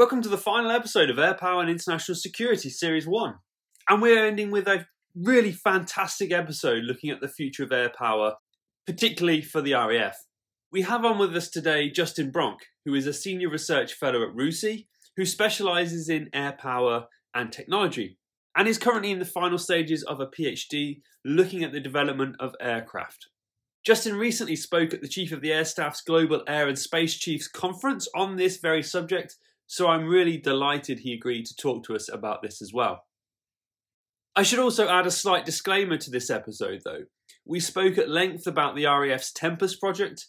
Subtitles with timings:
[0.00, 3.34] Welcome to the final episode of Air Power and International Security Series 1.
[3.86, 8.36] And we're ending with a really fantastic episode looking at the future of air power,
[8.86, 10.16] particularly for the RAF.
[10.72, 14.34] We have on with us today Justin Bronk, who is a senior research fellow at
[14.34, 14.86] RUSI,
[15.18, 18.16] who specialises in air power and technology,
[18.56, 22.54] and is currently in the final stages of a PhD looking at the development of
[22.58, 23.28] aircraft.
[23.84, 27.48] Justin recently spoke at the Chief of the Air Staff's Global Air and Space Chiefs
[27.48, 29.36] Conference on this very subject,
[29.70, 33.04] so I'm really delighted he agreed to talk to us about this as well.
[34.34, 37.04] I should also add a slight disclaimer to this episode, though.
[37.46, 40.26] We spoke at length about the RAF's Tempest project,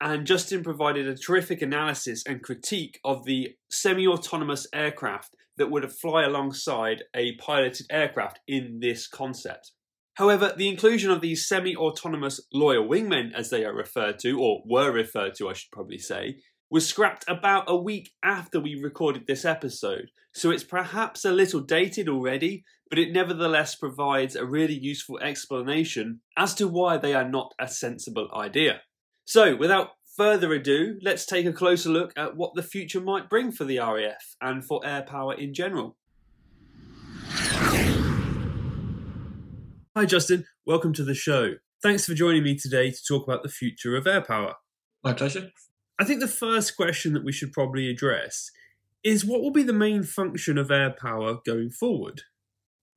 [0.00, 5.92] and Justin provided a terrific analysis and critique of the semi autonomous aircraft that would
[5.92, 9.72] fly alongside a piloted aircraft in this concept.
[10.14, 14.62] However, the inclusion of these semi autonomous loyal wingmen, as they are referred to, or
[14.64, 16.38] were referred to, I should probably say,
[16.70, 21.60] was scrapped about a week after we recorded this episode, so it's perhaps a little
[21.60, 27.28] dated already, but it nevertheless provides a really useful explanation as to why they are
[27.28, 28.82] not a sensible idea.
[29.24, 33.50] So, without further ado, let's take a closer look at what the future might bring
[33.50, 35.96] for the RAF and for air power in general.
[39.96, 40.44] Hi, Justin.
[40.66, 41.54] Welcome to the show.
[41.82, 44.54] Thanks for joining me today to talk about the future of air power.
[45.02, 45.50] My pleasure.
[45.98, 48.50] I think the first question that we should probably address
[49.04, 52.22] is what will be the main function of air power going forward?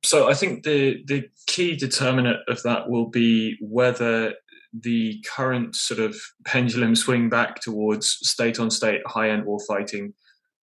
[0.04, 4.34] So I think the the key determinant of that will be whether
[4.72, 10.14] the current sort of pendulum swing back towards state on state high end war fighting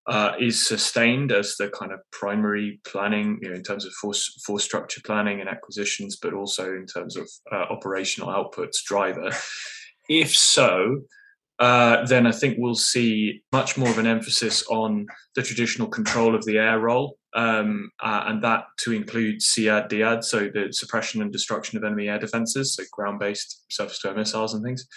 [0.07, 4.41] uh, is sustained as the kind of primary planning, you know, in terms of force
[4.45, 9.31] force structure planning and acquisitions, but also in terms of uh, operational outputs driver.
[10.09, 11.01] If so,
[11.59, 16.33] uh, then I think we'll see much more of an emphasis on the traditional control
[16.33, 21.21] of the air role, um, uh, and that to include SEAD DEAD, so the suppression
[21.21, 24.87] and destruction of enemy air defenses, so ground based surface to air missiles and things,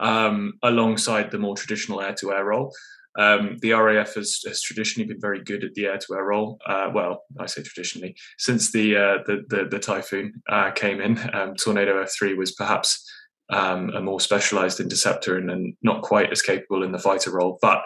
[0.00, 2.72] um, alongside the more traditional air to air role.
[3.18, 6.58] Um, the RAF has, has, traditionally been very good at the air-to-air role.
[6.64, 11.18] Uh, well, I say traditionally, since the uh, the, the, the, Typhoon uh, came in,
[11.34, 13.04] um, Tornado F3 was perhaps
[13.50, 17.58] um, a more specialised interceptor and, and, not quite as capable in the fighter role.
[17.60, 17.82] But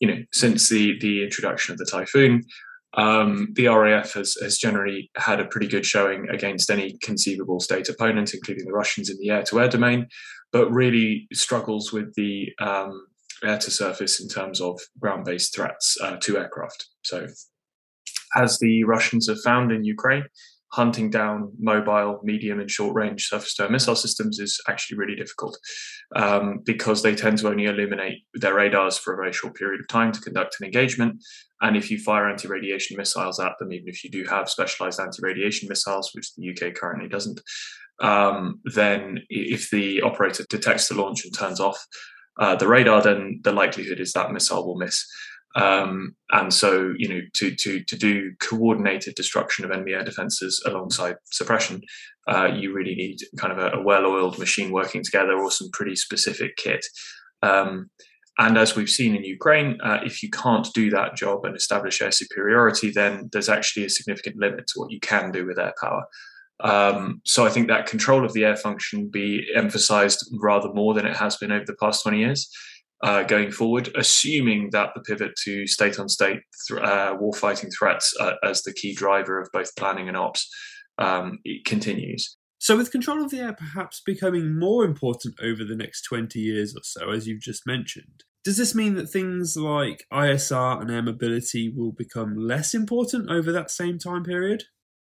[0.00, 2.42] you know, since the the introduction of the Typhoon,
[2.94, 7.88] um, the RAF has, has generally had a pretty good showing against any conceivable state
[7.88, 10.08] opponent, including the Russians in the air-to-air domain,
[10.52, 13.06] but really struggles with the um,
[13.42, 16.86] air to surface in terms of ground based threats uh, to aircraft.
[17.02, 17.28] So,
[18.36, 20.24] as the Russians have found in Ukraine,
[20.72, 25.14] hunting down mobile, medium, and short range surface to air missile systems is actually really
[25.14, 25.58] difficult
[26.16, 29.88] um, because they tend to only illuminate their radars for a very short period of
[29.88, 31.22] time to conduct an engagement.
[31.60, 34.98] And if you fire anti radiation missiles at them, even if you do have specialized
[34.98, 37.40] anti radiation missiles, which the UK currently doesn't,
[38.00, 41.86] um, then if the operator detects the launch and turns off,
[42.38, 45.06] uh, the radar, then the likelihood is that missile will miss.
[45.54, 50.62] Um, and so, you know, to to to do coordinated destruction of enemy air defenses
[50.66, 51.82] alongside suppression,
[52.26, 55.96] uh, you really need kind of a, a, well-oiled machine working together or some pretty
[55.96, 56.84] specific kit.
[57.42, 57.90] Um,
[58.38, 62.00] and as we've seen in Ukraine, uh, if you can't do that job and establish
[62.00, 65.74] air superiority, then there's actually a significant limit to what you can do with air
[65.80, 66.04] power.
[66.60, 71.06] Um, so I think that control of the air function be emphasized rather more than
[71.06, 72.48] it has been over the past 20 years.
[73.02, 76.38] Uh, going forward, assuming that the pivot to state on state
[76.70, 80.48] warfighting threats uh, as the key driver of both planning and ops
[80.98, 82.36] um, continues.
[82.58, 86.76] So, with control of the air perhaps becoming more important over the next 20 years
[86.76, 91.02] or so, as you've just mentioned, does this mean that things like ISR and air
[91.02, 94.62] mobility will become less important over that same time period?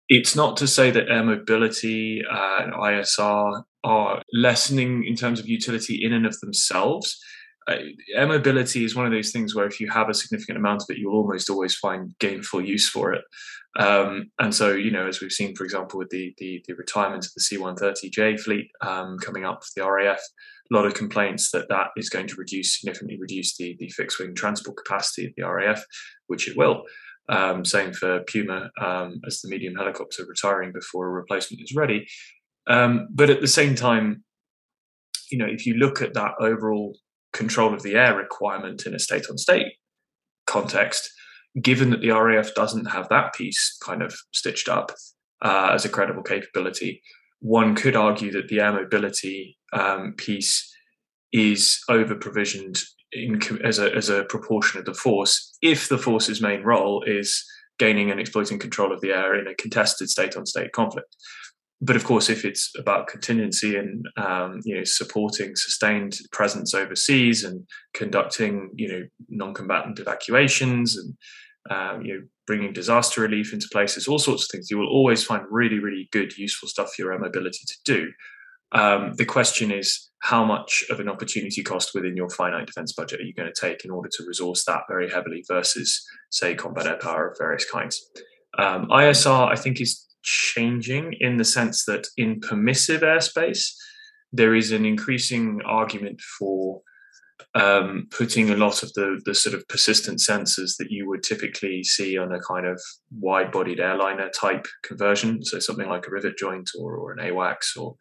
[0.09, 5.47] it's not to say that air mobility uh, and ISR are lessening in terms of
[5.47, 7.19] utility in and of themselves.
[7.67, 10.89] Air mobility is one of those things where if you have a significant amount of
[10.89, 13.23] it, you'll almost always find gainful use for it.
[13.77, 17.25] Um, and so, you know, as we've seen, for example, with the the, the retirement
[17.25, 20.19] of the C-130J fleet um, coming up for the RAF,
[20.71, 24.19] a lot of complaints that that is going to reduce significantly reduce the the fixed
[24.19, 25.83] wing transport capacity of the RAF,
[26.27, 26.83] which it will.
[27.27, 32.07] Um, same for Puma um, as the medium helicopter retiring before a replacement is ready.
[32.67, 34.23] Um, but at the same time,
[35.31, 36.95] you know, if you look at that overall
[37.35, 39.73] control of the air requirement in a state on state
[40.47, 41.09] context,
[41.61, 44.91] given that the RAF doesn't have that piece kind of stitched up
[45.41, 47.01] uh, as a credible capability,
[47.39, 50.73] one could argue that the air mobility um, piece
[51.31, 52.81] is over provisioned
[53.63, 57.45] as a as a proportion of the force if the force's main role is
[57.77, 61.15] gaining and exploiting control of the air in a contested state-on-state conflict.
[61.85, 67.43] But of course, if it's about contingency and um, you know supporting sustained presence overseas
[67.43, 71.15] and conducting you know non-combatant evacuations and
[71.69, 75.23] um, you know bringing disaster relief into places, all sorts of things, you will always
[75.23, 78.11] find really really good useful stuff for your air mobility to do.
[78.71, 83.19] Um, the question is how much of an opportunity cost within your finite defense budget
[83.19, 86.87] are you going to take in order to resource that very heavily versus, say, combat
[86.87, 88.03] air power of various kinds?
[88.57, 93.71] Um, ISR, I think, is changing in the sense that in permissive airspace,
[94.33, 96.81] there is an increasing argument for
[97.53, 101.83] um, putting a lot of the, the sort of persistent sensors that you would typically
[101.83, 102.81] see on a kind of
[103.19, 105.43] wide bodied airliner type conversion.
[105.43, 107.95] So something like a rivet joint or, or an AWACS or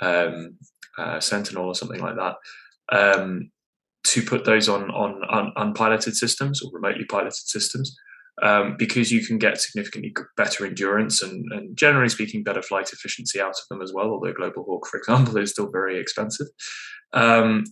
[0.00, 0.56] um,
[0.96, 2.36] uh, Sentinel or something like that,
[2.90, 3.50] um,
[4.04, 7.94] to put those on, on, on unpiloted systems or remotely piloted systems.
[8.42, 13.40] Um, because you can get significantly better endurance and, and, generally speaking, better flight efficiency
[13.40, 14.10] out of them as well.
[14.10, 16.48] Although Global Hawk, for example, is still very expensive.
[17.14, 17.64] Um,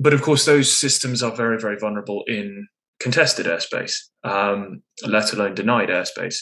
[0.00, 2.68] but of course, those systems are very, very vulnerable in
[3.00, 6.38] contested airspace, um, let alone denied airspace.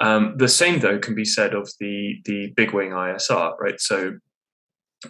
[0.00, 3.80] Um, the same, though, can be said of the the big wing ISR, right?
[3.80, 4.18] So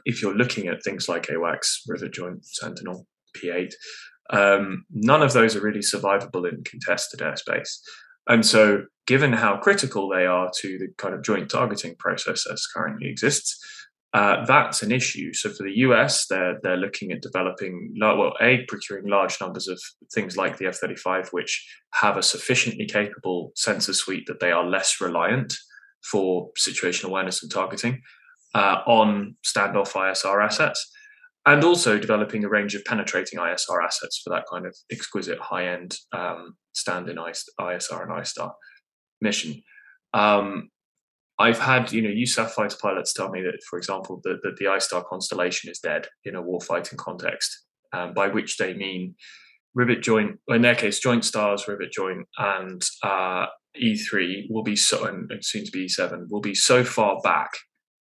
[0.04, 3.06] if you're looking at things like AWACS, Rivet Joint, Sentinel,
[3.36, 3.72] P8,
[4.30, 7.78] um, none of those are really survivable in contested airspace.
[8.28, 12.66] And so, given how critical they are to the kind of joint targeting process as
[12.66, 13.64] currently exists,
[14.16, 15.32] uh, that's an issue.
[15.32, 19.78] So for the US, they're they're looking at developing well, a procuring large numbers of
[20.12, 25.00] things like the F-35, which have a sufficiently capable sensor suite that they are less
[25.00, 25.54] reliant
[26.02, 28.00] for situational awareness and targeting,
[28.54, 30.90] uh, on standoff ISR assets,
[31.46, 35.68] and also developing a range of penetrating ISR assets for that kind of exquisite high
[35.68, 38.52] end um, stand in ISR and ISTAR
[39.20, 39.62] mission.
[40.12, 40.70] Um,
[41.38, 44.64] I've had, you know, USAF fighter pilots tell me that, for example, that, that the
[44.64, 49.14] ISTAR constellation is dead in a warfighting context, um, by which they mean
[49.74, 53.46] rivet joint, in their case, Joint STARS, rivet joint, and uh,
[53.80, 57.50] E3 will be so, and soon to be E7, will be so far back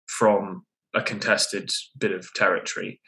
[0.08, 0.66] from
[0.96, 1.70] a contested
[2.00, 3.00] bit of territory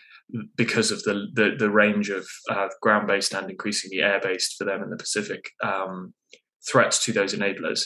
[0.56, 4.66] because of the the, the range of uh, ground based and increasingly air based for
[4.66, 6.14] them in the Pacific um,
[6.70, 7.84] threats to those enablers.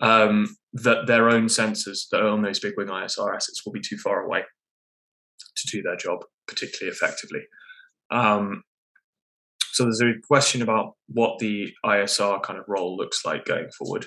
[0.00, 3.96] Um, that their own sensors that own those big wing ISR assets will be too
[3.96, 4.44] far away
[5.56, 7.40] to do their job particularly effectively.
[8.10, 8.62] Um,
[9.72, 14.06] so there's a question about what the ISR kind of role looks like going forward.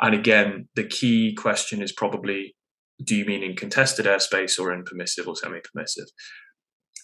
[0.00, 2.54] And again, the key question is probably
[3.02, 6.06] do you mean in contested airspace or in permissive or semi-permissive?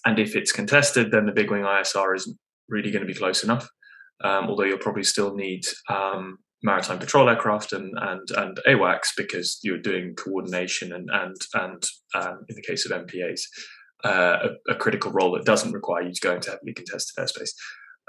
[0.06, 2.38] And if it's contested, then the big wing ISR isn't
[2.68, 3.68] really going to be close enough.
[4.24, 9.58] Um, although you'll probably still need um, maritime patrol aircraft and and and AWACS because
[9.62, 13.42] you're doing coordination and and and um, in the case of MPAs,
[14.04, 17.50] uh, a, a, critical role that doesn't require you to go into heavily contested airspace.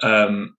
[0.04, 0.56] Um,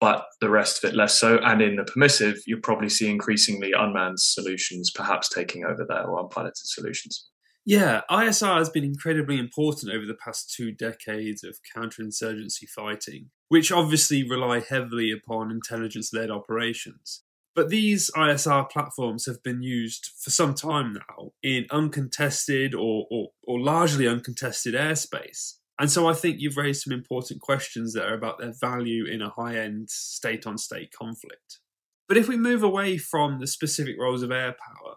[0.00, 1.38] but the rest of it less so.
[1.38, 6.20] And in the permissive, you'll probably see increasingly unmanned solutions perhaps taking over there or
[6.20, 7.28] unpiloted solutions.
[7.64, 13.70] Yeah, ISR has been incredibly important over the past two decades of counterinsurgency fighting, which
[13.70, 17.22] obviously rely heavily upon intelligence led operations.
[17.54, 23.28] But these ISR platforms have been used for some time now in uncontested or, or,
[23.44, 25.58] or largely uncontested airspace.
[25.78, 29.30] And so I think you've raised some important questions there about their value in a
[29.30, 31.60] high end state on state conflict.
[32.08, 34.96] But if we move away from the specific roles of air power,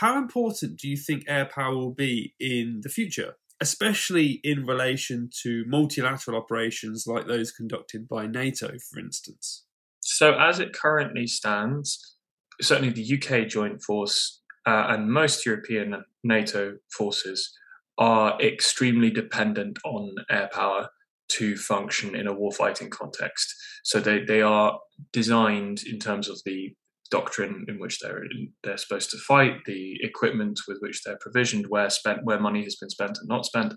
[0.00, 5.30] how important do you think air power will be in the future, especially in relation
[5.42, 9.64] to multilateral operations like those conducted by NATO, for instance?
[10.00, 12.16] So, as it currently stands,
[12.60, 17.52] certainly the UK joint force uh, and most European NATO forces
[17.98, 20.90] are extremely dependent on air power
[21.28, 23.54] to function in a warfighting context.
[23.84, 24.78] So they, they are
[25.12, 26.74] designed in terms of the
[27.10, 28.24] doctrine in which they're
[28.62, 32.76] they're supposed to fight, the equipment with which they're provisioned, where spent where money has
[32.76, 33.74] been spent and not spent,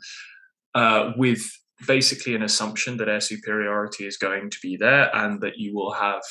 [0.76, 1.44] uh, with
[1.88, 5.94] basically an assumption that air superiority is going to be there and that you will
[5.94, 6.22] have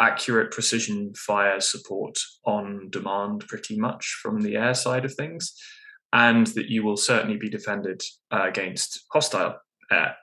[0.00, 5.54] accurate precision fire support on demand pretty much from the air side of things
[6.12, 8.00] and that you will certainly be defended
[8.32, 9.56] uh, against hostile
[9.90, 10.16] air.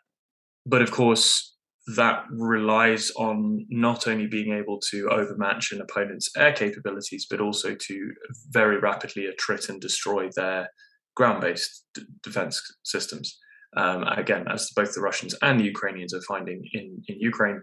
[0.66, 1.51] But of course,
[1.96, 7.76] that relies on not only being able to overmatch an opponent's air capabilities, but also
[7.76, 8.12] to
[8.50, 10.70] very rapidly attrit and destroy their
[11.16, 13.38] ground based d- defense systems.
[13.76, 17.62] Um, again, as both the Russians and the Ukrainians are finding in, in Ukraine,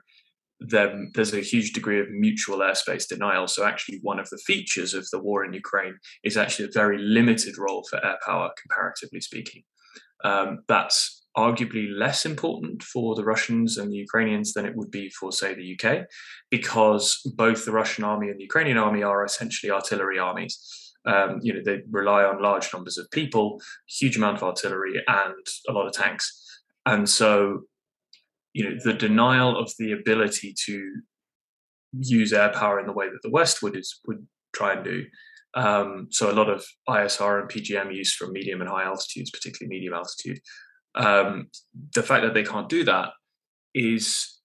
[0.61, 3.47] then there's a huge degree of mutual airspace denial.
[3.47, 5.95] So, actually, one of the features of the war in Ukraine
[6.25, 9.63] is actually a very limited role for air power, comparatively speaking.
[10.25, 15.09] Um, that's arguably less important for the Russians and the Ukrainians than it would be
[15.11, 16.07] for, say, the UK,
[16.51, 20.55] because both the Russian army and the Ukrainian army are essentially artillery armies.
[21.07, 25.47] Um, you know, they rely on large numbers of people, huge amount of artillery, and
[25.69, 26.27] a lot of tanks.
[26.85, 27.63] And so
[28.59, 30.93] you know the denial of the ability to
[32.01, 35.05] use air power in the way that the West would is would try and do.
[35.55, 39.75] Um, so a lot of ISR and PGM use from medium and high altitudes, particularly
[39.75, 40.41] medium altitude.
[40.95, 41.49] Um,
[41.95, 43.11] the fact that they can't do that
[43.75, 44.39] is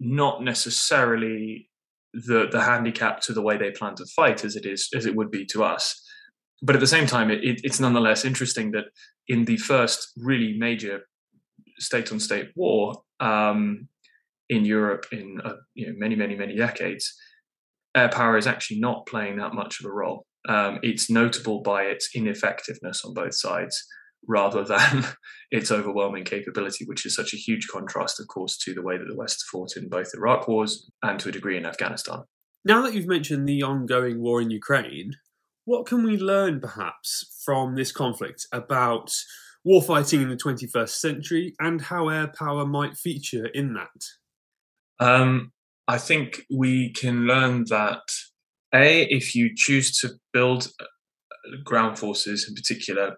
[0.00, 1.68] not necessarily
[2.12, 5.14] the the handicap to the way they plan to fight as it is as it
[5.14, 6.02] would be to us.
[6.62, 8.86] But at the same time, it, it, it's nonetheless interesting that
[9.28, 11.02] in the first really major
[11.78, 13.88] state on state war um,
[14.48, 17.14] in Europe in uh, you know, many, many, many decades,
[17.94, 20.26] air power is actually not playing that much of a role.
[20.48, 23.86] Um, it's notable by its ineffectiveness on both sides
[24.26, 25.04] rather than
[25.50, 29.06] its overwhelming capability, which is such a huge contrast, of course, to the way that
[29.08, 32.24] the West fought in both Iraq wars and to a degree in Afghanistan.
[32.64, 35.14] Now that you've mentioned the ongoing war in Ukraine,
[35.64, 39.12] what can we learn perhaps from this conflict about
[39.66, 45.04] warfighting in the 21st century and how air power might feature in that?
[45.04, 45.52] Um,
[45.88, 48.02] I think we can learn that
[48.74, 50.84] A, if you choose to build uh,
[51.64, 53.16] ground forces in particular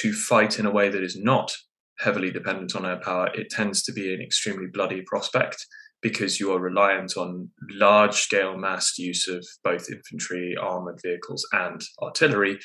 [0.00, 1.54] to fight in a way that is not
[1.98, 5.64] heavily dependent on air power, it tends to be an extremely bloody prospect
[6.02, 11.80] because you are reliant on large scale massed use of both infantry, armored vehicles, and
[12.02, 12.58] artillery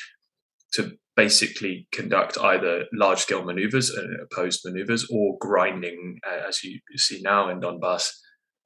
[0.74, 7.22] to basically conduct either large scale maneuvers, uh, opposed maneuvers, or grinding, as you see
[7.22, 8.12] now in Donbass,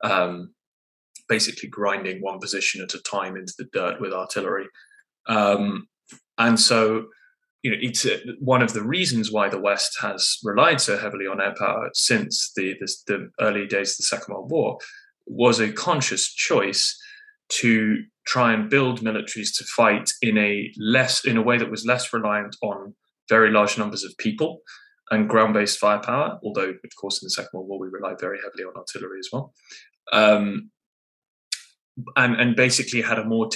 [0.03, 0.53] um,
[1.29, 4.67] basically grinding one position at a time into the dirt with artillery.
[5.27, 5.87] Um,
[6.37, 7.05] and so,
[7.63, 11.25] you know, it's uh, one of the reasons why the West has relied so heavily
[11.25, 14.77] on air power since the, the, the early days of the Second World War
[15.25, 16.99] was a conscious choice
[17.49, 21.85] to try and build militaries to fight in a less in a way that was
[21.85, 22.93] less reliant on
[23.29, 24.59] very large numbers of people
[25.11, 26.39] and ground-based firepower.
[26.43, 29.29] Although, of course, in the Second World War we relied very heavily on artillery as
[29.31, 29.53] well,
[30.11, 30.69] um,
[32.17, 33.47] and and basically had a more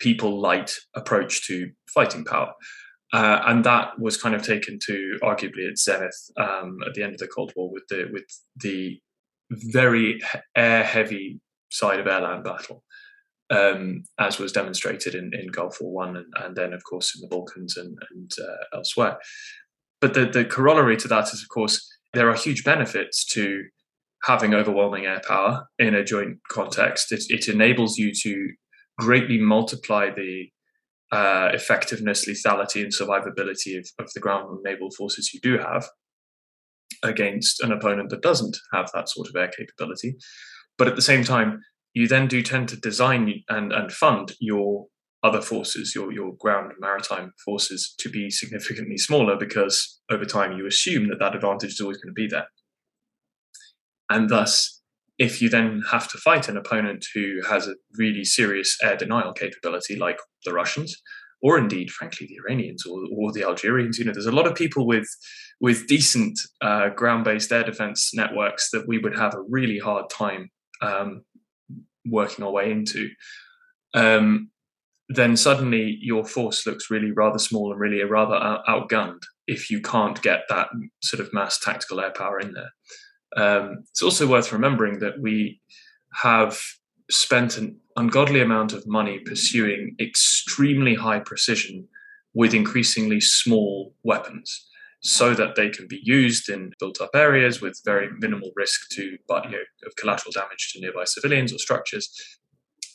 [0.00, 2.52] tech-heavy, people-light approach to fighting power.
[3.12, 7.12] Uh, and that was kind of taken to arguably its zenith um, at the end
[7.12, 8.24] of the Cold War with the with
[8.56, 9.00] the
[9.50, 10.20] very
[10.56, 12.82] air heavy side of airland battle,
[13.50, 17.20] um, as was demonstrated in, in Gulf War One, and, and, then of course in
[17.20, 19.18] the Balkans and, and uh, elsewhere.
[20.00, 23.64] But the, the corollary to that is, of course, there are huge benefits to
[24.24, 27.12] having overwhelming air power in a joint context.
[27.12, 28.48] It, it enables you to
[28.98, 30.48] greatly multiply the
[31.12, 35.86] uh, effectiveness, lethality, and survivability of, of the ground and naval forces you do have
[37.02, 40.16] against an opponent that doesn't have that sort of air capability.
[40.78, 41.60] But at the same time,
[41.92, 44.86] you then do tend to design and, and fund your
[45.22, 50.58] other forces, your, your ground and maritime forces, to be significantly smaller because over time
[50.58, 52.46] you assume that that advantage is always going to be there.
[54.10, 54.82] And thus,
[55.18, 59.32] if you then have to fight an opponent who has a really serious air denial
[59.32, 61.00] capability, like the Russians,
[61.40, 64.54] or indeed, frankly, the Iranians or, or the Algerians, you know, there's a lot of
[64.54, 65.08] people with
[65.60, 70.50] with decent uh, ground-based air defense networks that we would have a really hard time
[70.82, 71.22] um,
[72.04, 73.08] working our way into,
[73.94, 74.50] um,
[75.08, 79.80] then suddenly your force looks really rather small and really rather out- outgunned if you
[79.80, 80.68] can't get that
[81.02, 82.70] sort of mass tactical air power in there.
[83.36, 85.60] Um, it's also worth remembering that we
[86.14, 86.60] have
[87.10, 91.86] spent an ungodly amount of money pursuing extremely high precision
[92.32, 94.66] with increasingly small weapons
[95.00, 99.02] so that they can be used in built up areas with very minimal risk to
[99.02, 102.38] you know, of collateral damage to nearby civilians or structures.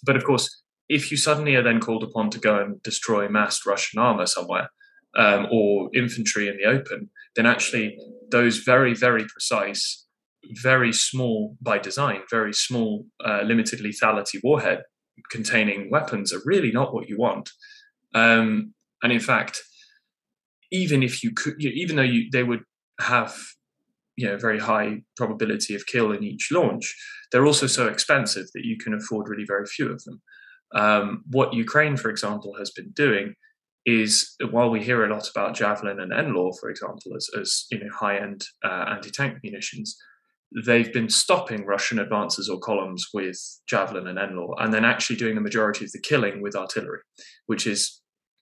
[0.03, 3.65] But of course, if you suddenly are then called upon to go and destroy massed
[3.65, 4.71] Russian armor somewhere
[5.15, 7.97] um, or infantry in the open, then actually
[8.31, 10.07] those very, very precise,
[10.61, 14.83] very small by design, very small, uh, limited lethality warhead
[15.29, 17.49] containing weapons are really not what you want.
[18.15, 19.61] Um, and in fact,
[20.71, 22.63] even if you could, even though you, they would
[22.99, 23.35] have
[24.17, 26.95] you know very high probability of kill in each launch,
[27.31, 30.21] they're also so expensive that you can afford really very few of them.
[30.75, 33.33] Um, what Ukraine, for example, has been doing
[33.85, 37.79] is while we hear a lot about Javelin and NLAW, for example, as, as you
[37.79, 39.97] know high-end uh, anti-tank munitions,
[40.65, 43.37] they've been stopping Russian advances or columns with
[43.67, 46.99] Javelin and NLAW, and then actually doing the majority of the killing with artillery,
[47.45, 48.01] which is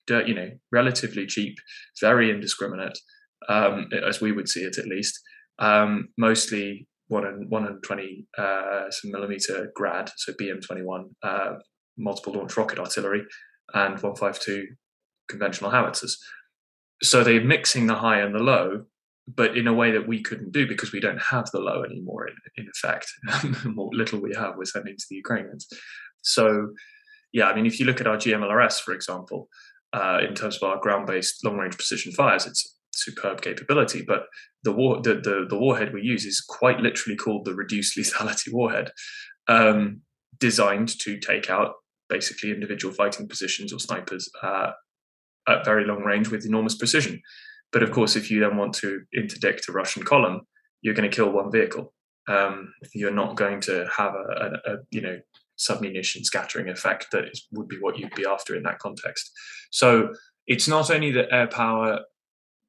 [0.10, 1.58] you know relatively cheap,
[2.00, 2.98] very indiscriminate,
[3.50, 5.20] um, as we would see it at least.
[5.60, 11.56] Um, mostly one and one and twenty uh, millimeter grad, so BM twenty one, uh,
[11.98, 13.24] multiple launch rocket artillery,
[13.74, 14.66] and one five two
[15.28, 16.18] conventional howitzers.
[17.04, 18.86] So they're mixing the high and the low,
[19.28, 22.28] but in a way that we couldn't do because we don't have the low anymore.
[22.28, 23.12] In, in effect,
[23.76, 25.68] what little we have, we're sending to the Ukrainians.
[26.22, 26.70] So,
[27.34, 29.50] yeah, I mean, if you look at our GMLRS, for example,
[29.94, 34.04] uh, in terms of our ground-based long-range precision fires, it's superb capability.
[34.06, 34.24] But
[34.64, 38.52] the war, the, the, the warhead we use is quite literally called the reduced lethality
[38.52, 38.92] warhead,
[39.48, 40.02] um,
[40.40, 41.74] designed to take out
[42.10, 44.72] basically individual fighting positions or snipers uh,
[45.48, 47.22] at very long range with enormous precision.
[47.72, 50.42] But of course, if you then want to interdict a Russian column,
[50.82, 51.94] you're going to kill one vehicle.
[52.28, 55.20] Um, you're not going to have a, a, a you know
[55.58, 59.32] submunition scattering effect that is, would be what you'd be after in that context.
[59.72, 60.14] So
[60.46, 62.02] it's not only that air power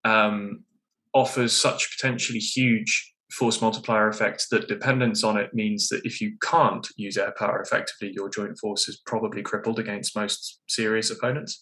[0.04, 0.64] um,
[1.12, 6.32] offers such potentially huge force multiplier effects that dependence on it means that if you
[6.42, 11.60] can't use air power effectively, your joint force is probably crippled against most serious opponents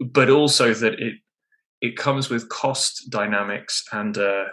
[0.00, 1.14] but also that it
[1.84, 4.44] it comes with cost dynamics and uh,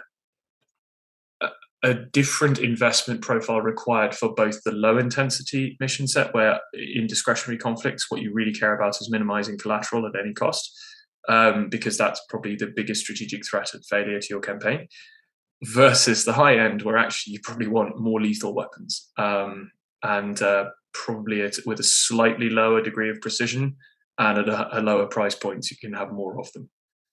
[1.82, 7.56] a, different investment profile required for both the low intensity mission set, where in discretionary
[7.56, 10.70] conflicts, what you really care about is minimizing collateral at any cost,
[11.30, 14.86] um, because that's probably the biggest strategic threat of failure to your campaign,
[15.62, 19.70] versus the high end, where actually you probably want more lethal weapons um,
[20.02, 23.74] and uh, probably with a slightly lower degree of precision
[24.18, 26.68] and at a, a lower price point, you can have more of them.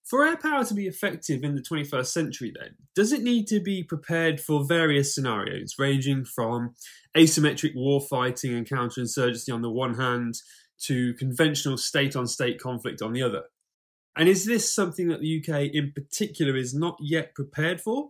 [0.09, 3.59] For air power to be effective in the 21st century, then, does it need to
[3.59, 6.73] be prepared for various scenarios, ranging from
[7.15, 10.41] asymmetric warfighting and counterinsurgency on the one hand
[10.85, 13.43] to conventional state on state conflict on the other?
[14.17, 18.09] And is this something that the UK in particular is not yet prepared for,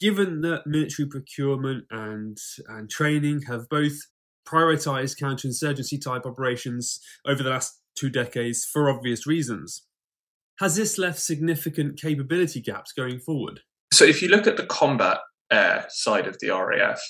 [0.00, 4.08] given that military procurement and, and training have both
[4.44, 9.86] prioritised counterinsurgency type operations over the last two decades for obvious reasons.
[10.60, 13.60] Has this left significant capability gaps going forward?
[13.92, 15.18] So, if you look at the combat
[15.50, 17.00] air side of the RAF,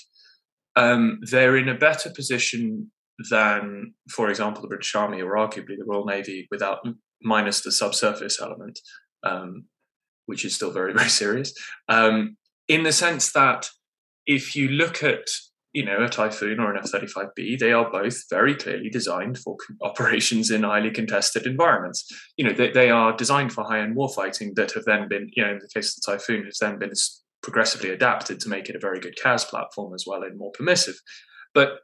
[0.75, 2.91] um, they're in a better position
[3.29, 6.79] than, for example, the British Army or arguably the Royal Navy, without
[7.21, 8.79] minus the subsurface element,
[9.23, 9.65] um,
[10.27, 11.53] which is still very, very serious.
[11.87, 13.69] Um, in the sense that
[14.25, 15.25] if you look at
[15.73, 20.49] you know, a Typhoon or an F-35B, they are both very clearly designed for operations
[20.49, 22.07] in highly contested environments.
[22.37, 25.51] You know, they, they are designed for high-end warfighting that have then been, you know,
[25.51, 26.93] in the case of the Typhoon, has then been
[27.43, 30.95] progressively adapted to make it a very good CAS platform as well and more permissive.
[31.53, 31.79] But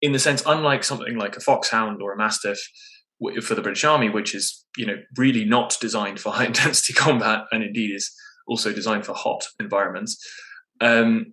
[0.00, 2.60] in the sense, unlike something like a Foxhound or a Mastiff
[3.42, 7.44] for the British Army, which is, you know, really not designed for high intensity combat
[7.50, 8.14] and indeed is
[8.46, 10.24] also designed for hot environments,
[10.80, 11.32] um,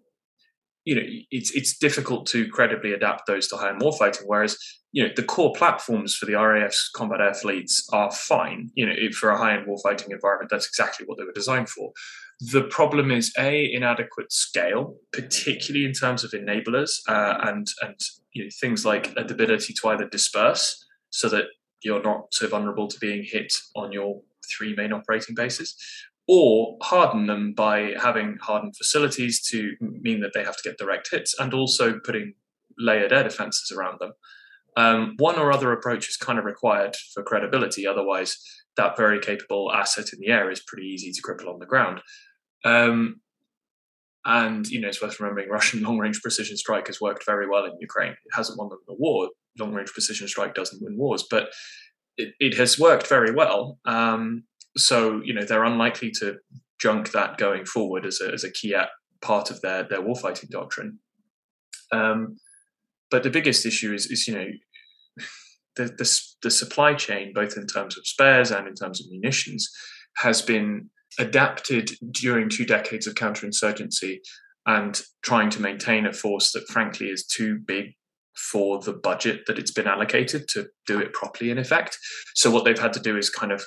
[0.85, 4.23] you know it's it's difficult to credibly adapt those to high-end warfighting.
[4.25, 4.57] Whereas
[4.91, 8.69] you know the core platforms for the RAF's combat air fleets are fine.
[8.75, 11.91] You know for a high-end warfighting environment, that's exactly what they were designed for.
[12.39, 17.95] The problem is a inadequate scale, particularly in terms of enablers uh, and and
[18.33, 21.45] you know, things like the ability to either disperse so that
[21.83, 25.75] you're not so vulnerable to being hit on your three main operating bases,
[26.27, 31.09] or harden them by having hardened facilities to mean that they have to get direct
[31.11, 32.33] hits and also putting
[32.77, 34.13] layered air defenses around them.
[34.75, 37.85] Um, one or other approach is kind of required for credibility.
[37.85, 38.37] Otherwise,
[38.77, 42.01] that very capable asset in the air is pretty easy to cripple on the ground.
[42.65, 43.21] Um,
[44.25, 47.73] and you know, it's worth remembering Russian long-range precision strike has worked very well in
[47.79, 48.11] Ukraine.
[48.11, 49.29] It hasn't won them the war.
[49.59, 51.49] Long-range precision strike doesn't win wars, but
[52.17, 53.79] it, it has worked very well.
[53.85, 54.43] Um,
[54.77, 56.37] so you know they're unlikely to
[56.79, 58.75] junk that going forward as a, as a key
[59.21, 60.99] part of their their warfighting doctrine.
[61.91, 62.37] Um,
[63.11, 64.47] but the biggest issue is, is you know
[65.75, 69.69] the, the, the supply chain, both in terms of spares and in terms of munitions,
[70.17, 74.17] has been adapted during two decades of counterinsurgency
[74.65, 77.93] and trying to maintain a force that frankly is too big
[78.35, 81.99] for the budget that it's been allocated to do it properly in effect
[82.33, 83.63] so what they've had to do is kind of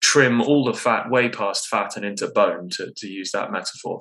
[0.00, 4.00] trim all the fat way past fat and into bone, to, to use that metaphor,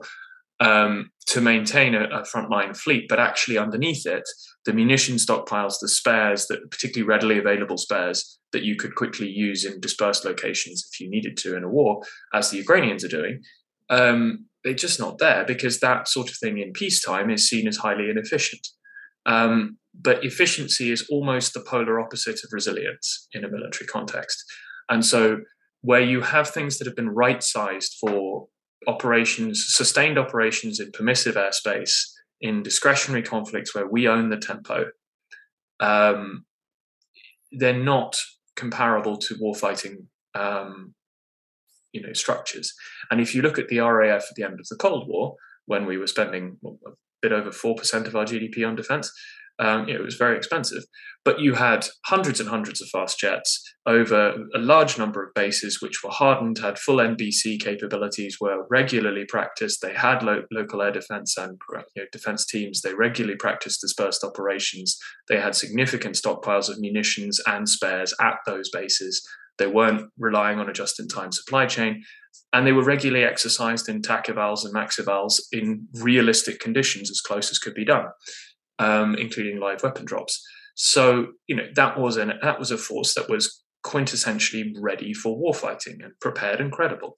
[0.60, 3.06] um, to maintain a, a frontline fleet.
[3.10, 4.24] But actually, underneath it,
[4.66, 9.66] the munition stockpiles, the spares, that particularly readily available spares, that you could quickly use
[9.66, 12.02] in dispersed locations if you needed to in a war,
[12.34, 13.42] as the Ukrainians are doing,
[13.90, 17.78] um, they're just not there because that sort of thing in peacetime is seen as
[17.78, 18.68] highly inefficient.
[19.26, 24.44] Um, but efficiency is almost the polar opposite of resilience in a military context.
[24.90, 25.40] And so,
[25.82, 28.48] where you have things that have been right sized for
[28.88, 31.94] operations, sustained operations in permissive airspace,
[32.42, 34.86] in discretionary conflicts where we own the tempo,
[35.80, 36.46] um,
[37.52, 38.20] they're not
[38.56, 40.94] comparable to warfighting um,
[41.94, 42.74] you know structures.
[43.10, 45.36] And if you look at the RAF at the end of the Cold War,
[45.66, 49.12] when we were spending a bit over four percent of our GDP on defence,
[49.60, 50.84] um, it was very expensive.
[51.28, 55.82] But you had hundreds and hundreds of fast jets over a large number of bases,
[55.82, 59.82] which were hardened, had full NBC capabilities, were regularly practiced.
[59.82, 62.80] They had lo- local air defense and you know, defense teams.
[62.80, 64.98] They regularly practiced dispersed operations.
[65.28, 69.22] They had significant stockpiles of munitions and spares at those bases.
[69.58, 72.04] They weren't relying on a just in time supply chain.
[72.54, 77.20] And they were regularly exercised in TAC evals and max evals in realistic conditions as
[77.20, 78.06] close as could be done
[78.80, 80.46] um, including live weapon drops.
[80.78, 85.36] So you know that was an that was a force that was quintessentially ready for
[85.36, 87.18] warfighting and prepared and credible.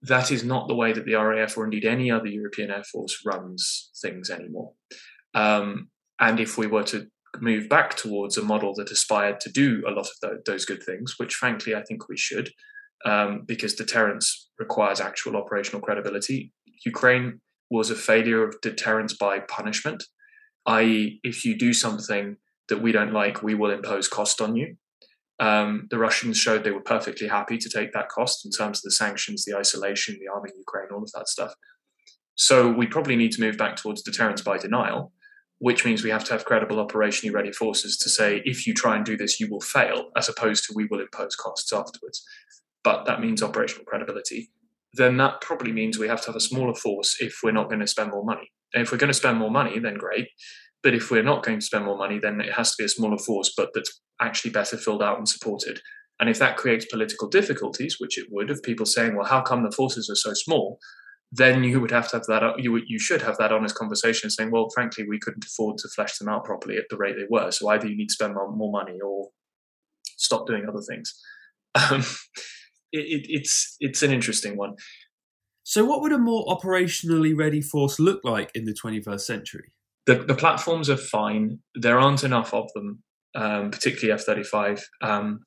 [0.00, 3.20] That is not the way that the RAF or indeed any other European air force
[3.24, 4.72] runs things anymore.
[5.34, 5.88] Um,
[6.18, 7.06] and if we were to
[7.40, 10.82] move back towards a model that aspired to do a lot of th- those good
[10.82, 12.50] things, which frankly I think we should,
[13.04, 16.52] um, because deterrence requires actual operational credibility.
[16.86, 17.40] Ukraine
[17.70, 20.04] was a failure of deterrence by punishment
[20.66, 22.36] i.e., if you do something
[22.68, 24.76] that we don't like, we will impose cost on you.
[25.40, 28.82] Um, the Russians showed they were perfectly happy to take that cost in terms of
[28.82, 31.54] the sanctions, the isolation, the arming Ukraine, all of that stuff.
[32.36, 35.12] So we probably need to move back towards deterrence by denial,
[35.58, 38.96] which means we have to have credible operationally ready forces to say, if you try
[38.96, 42.24] and do this, you will fail, as opposed to we will impose costs afterwards.
[42.82, 44.50] But that means operational credibility.
[44.92, 47.80] Then that probably means we have to have a smaller force if we're not going
[47.80, 48.52] to spend more money.
[48.72, 50.28] And if we're going to spend more money, then great.
[50.84, 52.88] But if we're not going to spend more money, then it has to be a
[52.90, 55.80] smaller force, but that's actually better filled out and supported.
[56.20, 59.64] And if that creates political difficulties, which it would, of people saying, "Well, how come
[59.64, 60.78] the forces are so small?"
[61.32, 62.60] Then you would have to have that.
[62.62, 66.18] You you should have that honest conversation, saying, "Well, frankly, we couldn't afford to flesh
[66.18, 67.50] them out properly at the rate they were.
[67.50, 69.30] So either you need to spend more money or
[70.16, 71.14] stop doing other things."
[71.90, 72.04] Um,
[72.92, 74.76] it, it, it's it's an interesting one.
[75.64, 79.72] So, what would a more operationally ready force look like in the 21st century?
[80.06, 81.58] The, the platforms are fine.
[81.74, 83.02] There aren't enough of them,
[83.34, 85.40] um, particularly F 35, um,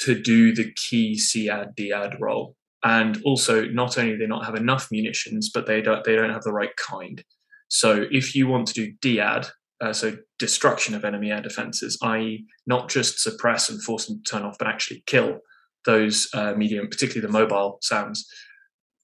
[0.00, 2.56] to do the key SEAD DEAD role.
[2.82, 6.32] And also, not only do they not have enough munitions, but they don't, they don't
[6.32, 7.22] have the right kind.
[7.68, 9.46] So, if you want to do DEAD,
[9.80, 14.30] uh, so destruction of enemy air defenses, i.e., not just suppress and force them to
[14.30, 15.38] turn off, but actually kill
[15.86, 18.26] those uh, medium, particularly the mobile SAMs,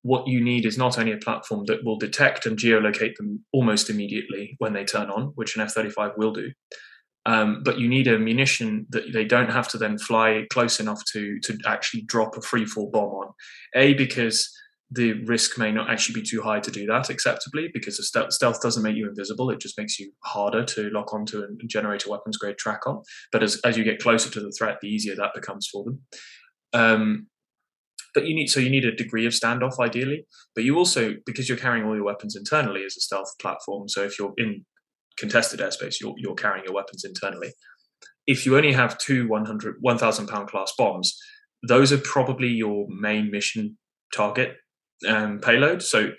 [0.07, 3.91] what you need is not only a platform that will detect and geolocate them almost
[3.91, 6.53] immediately when they turn on, which an F 35 will do,
[7.27, 11.03] um, but you need a munition that they don't have to then fly close enough
[11.13, 13.33] to, to actually drop a free fall bomb on.
[13.75, 14.49] A, because
[14.93, 18.61] the risk may not actually be too high to do that acceptably because stealth, stealth
[18.61, 22.09] doesn't make you invisible it just makes you harder to lock onto and generate a
[22.09, 25.17] weapons grade track on but as, as you get closer to the threat the easier
[25.17, 26.01] that becomes for them
[26.73, 27.27] um,
[28.17, 30.27] but you need so you need a degree of standoff ideally.
[30.55, 34.03] But you also because you're carrying all your weapons internally as a stealth platform so
[34.03, 34.65] if you're in
[35.19, 37.53] contested airspace you're, you're carrying your weapons internally.
[38.27, 41.17] If you only have two 100 1000 pound class bombs
[41.69, 43.77] those are probably your main mission
[44.15, 44.57] target
[45.07, 45.83] um, payload.
[45.83, 46.13] So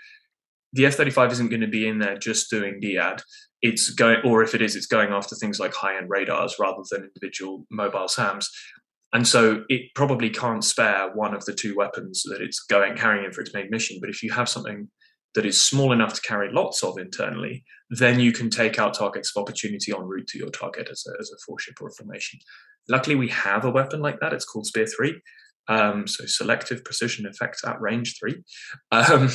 [0.73, 3.21] the f-35 isn't going to be in there just doing DEAD.
[3.61, 7.05] It's going, or if it is, it's going after things like high-end radars rather than
[7.05, 8.49] individual mobile SAMs
[9.13, 13.25] and so it probably can't spare one of the two weapons that it's going carrying
[13.25, 13.97] in for its main mission.
[14.01, 14.89] But if you have something
[15.35, 19.31] that is small enough to carry lots of internally, then you can take out targets
[19.35, 21.93] of opportunity en route to your target as a, as a four ship or a
[21.93, 22.39] formation.
[22.89, 24.33] Luckily, we have a weapon like that.
[24.33, 25.21] It's called Spear 3.
[25.69, 28.35] Um, so selective precision effect at range 3,
[28.91, 29.29] um,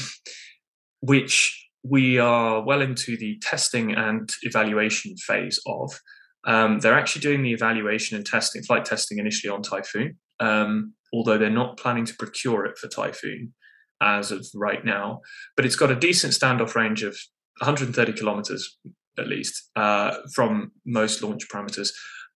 [1.01, 5.99] which we are well into the testing and evaluation phase of.
[6.45, 11.39] Um, they're actually doing the evaluation and testing, flight testing initially on Typhoon, um, although
[11.39, 13.55] they're not planning to procure it for Typhoon
[14.01, 15.21] as of right now.
[15.57, 17.17] But it's got a decent standoff range of
[17.59, 18.79] 130 kilometers
[19.19, 21.91] at least uh, from most launch parameters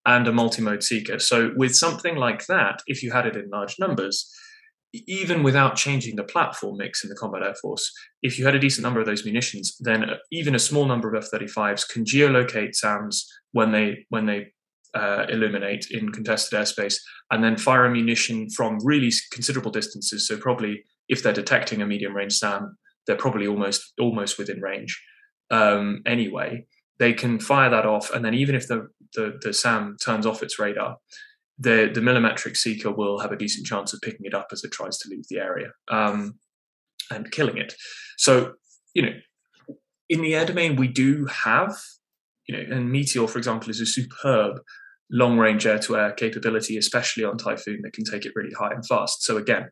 [0.05, 1.19] and a multi-mode seeker.
[1.19, 4.31] So with something like that, if you had it in large numbers,
[4.93, 8.59] even without changing the platform mix in the combat air force, if you had a
[8.59, 13.31] decent number of those munitions, then even a small number of F-35s can geolocate SAMs
[13.53, 14.53] when they when they
[14.95, 16.97] uh, illuminate in contested airspace,
[17.31, 20.27] and then fire ammunition from really considerable distances.
[20.27, 25.01] So probably if they're detecting a medium range SAM, they're probably almost almost within range
[25.51, 26.67] um, anyway.
[26.99, 30.43] They can fire that off, and then even if the, the, the SAM turns off
[30.43, 30.97] its radar,
[31.59, 34.73] the the millimetric seeker will have a decent chance of picking it up as it
[34.73, 36.39] tries to leave the area um,
[37.11, 37.75] and killing it.
[38.19, 38.55] So
[38.95, 39.13] you know,
[40.09, 41.77] in the air domain, we do have
[42.49, 44.61] you know, and Meteor, for example, is a superb
[45.11, 48.73] long range air to air capability, especially on Typhoon, that can take it really high
[48.73, 49.23] and fast.
[49.23, 49.69] So again,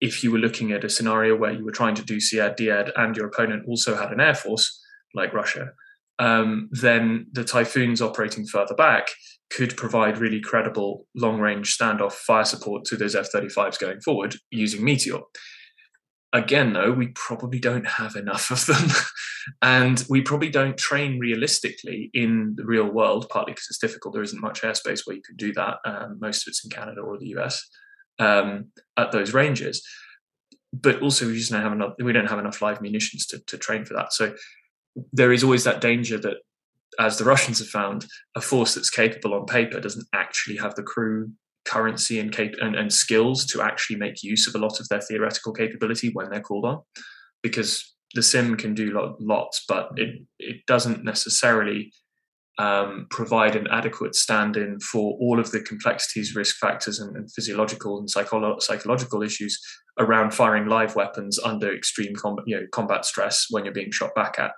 [0.00, 3.16] if you were looking at a scenario where you were trying to do SEAD, and
[3.16, 4.80] your opponent also had an air force
[5.14, 5.70] like Russia,
[6.18, 9.08] um, then the Typhoons operating further back
[9.50, 14.36] could provide really credible long range standoff fire support to those F 35s going forward
[14.50, 15.20] using Meteor.
[16.34, 18.90] Again, though, we probably don't have enough of them.
[19.62, 24.12] and we probably don't train realistically in the real world, partly because it's difficult.
[24.12, 25.78] There isn't much airspace where you can do that.
[25.86, 27.66] Um, most of it's in Canada or the US
[28.18, 28.66] um,
[28.98, 29.82] at those ranges.
[30.72, 31.94] But also, we just don't have enough.
[31.98, 34.12] We don't have enough live munitions to, to train for that.
[34.12, 34.34] So
[35.14, 36.36] there is always that danger that,
[36.98, 38.06] as the Russians have found,
[38.36, 41.30] a force that's capable on paper doesn't actually have the crew
[41.64, 45.00] currency and, cap- and, and skills to actually make use of a lot of their
[45.00, 46.80] theoretical capability when they're called on,
[47.42, 51.92] because the sim can do lots, but it it doesn't necessarily
[52.58, 57.98] um, provide an adequate stand-in for all of the complexities, risk factors, and, and physiological
[57.98, 59.60] and psycholo- psychological issues
[59.98, 62.14] around firing live weapons under extreme
[62.46, 64.52] you know, combat stress when you're being shot back at.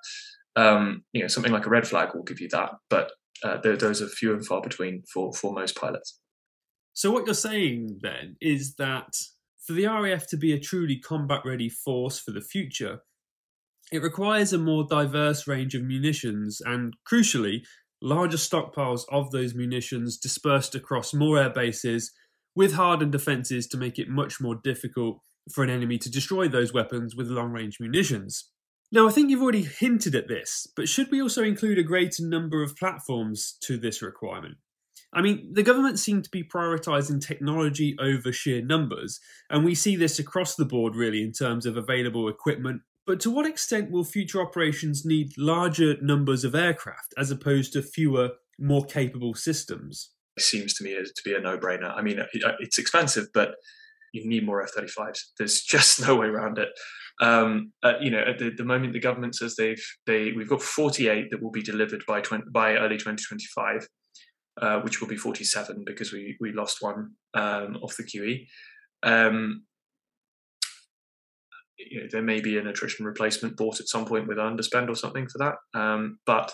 [0.57, 3.13] Um, you know, something like a red flag will give you that, but
[3.45, 6.19] uh, those are few and far between for for most pilots.
[6.93, 9.15] So what you're saying then is that
[9.65, 13.03] for the RAF to be a truly combat-ready force for the future,
[13.93, 17.63] it requires a more diverse range of munitions and, crucially,
[18.03, 22.13] larger stockpiles of those munitions dispersed across more air bases
[22.57, 25.21] with hardened defences to make it much more difficult
[25.53, 28.51] for an enemy to destroy those weapons with long range munitions.
[28.93, 32.25] Now, I think you've already hinted at this, but should we also include a greater
[32.25, 34.57] number of platforms to this requirement?
[35.13, 39.97] I mean, the government seem to be prioritising technology over sheer numbers, and we see
[39.97, 44.05] this across the board really in terms of available equipment but to what extent will
[44.05, 50.13] future operations need larger numbers of aircraft as opposed to fewer, more capable systems?
[50.37, 51.93] It seems to me to be a no-brainer.
[51.93, 52.21] I mean,
[52.61, 53.57] it's expensive, but
[54.13, 55.19] you need more F-35s.
[55.39, 56.69] There's just no way around it.
[57.21, 60.63] Um, uh, you know, at the, the, moment, the government says they've they we've got
[60.63, 63.87] 48 that will be delivered by 20, by early 2025,
[64.61, 68.47] uh, which will be 47 because we we lost one um, off the QE.
[69.03, 69.65] Um,
[71.77, 74.95] you know, there may be an attrition replacement bought at some point with underspend or
[74.95, 75.79] something for that.
[75.79, 76.53] Um, but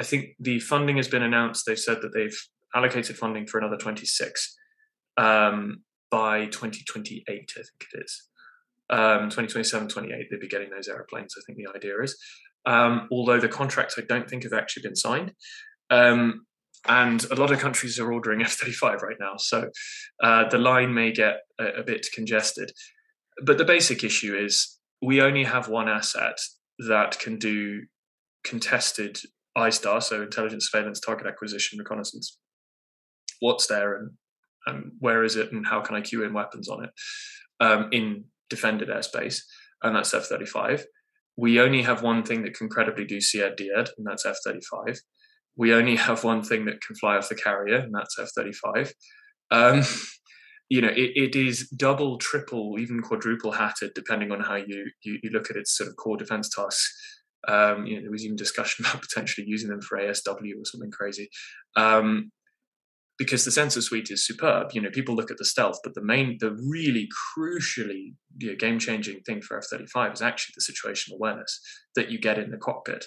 [0.00, 1.64] I think the funding has been announced.
[1.66, 2.36] They've said that they've
[2.74, 4.56] allocated funding for another 26
[5.16, 8.28] um, by 2028, I think it is.
[8.90, 12.16] Um, 2027, 28, they'll be getting those aeroplanes, I think the idea is.
[12.66, 15.32] Um, although the contracts I don't think have actually been signed.
[15.90, 16.46] Um,
[16.88, 19.34] and a lot of countries are ordering F 35 right now.
[19.36, 19.70] So
[20.22, 22.72] uh, the line may get a, a bit congested
[23.42, 26.38] but the basic issue is we only have one asset
[26.88, 27.82] that can do
[28.44, 29.18] contested
[29.56, 32.38] ISTAR, so intelligence, surveillance, target acquisition, reconnaissance.
[33.40, 34.10] What's there and,
[34.66, 36.90] and where is it and how can I cue in weapons on it
[37.60, 39.40] um, in defended airspace?
[39.82, 40.84] And that's F 35.
[41.36, 44.98] We only have one thing that can credibly do SEAD DEAD, and that's F 35.
[45.56, 48.92] We only have one thing that can fly off the carrier, and that's F 35.
[49.50, 49.82] Um,
[50.68, 55.18] you know, it, it is double, triple, even quadruple hatted, depending on how you, you,
[55.22, 56.94] you look at its sort of core defense tasks.
[57.48, 60.90] Um, you know, there was even discussion about potentially using them for ASW or something
[60.90, 61.28] crazy.
[61.74, 62.30] Um,
[63.20, 64.68] because the sensor suite is superb.
[64.72, 67.06] You know, people look at the stealth, but the main, the really
[67.36, 71.60] crucially you know, game-changing thing for F-35 is actually the situational awareness
[71.96, 73.04] that you get in the cockpit.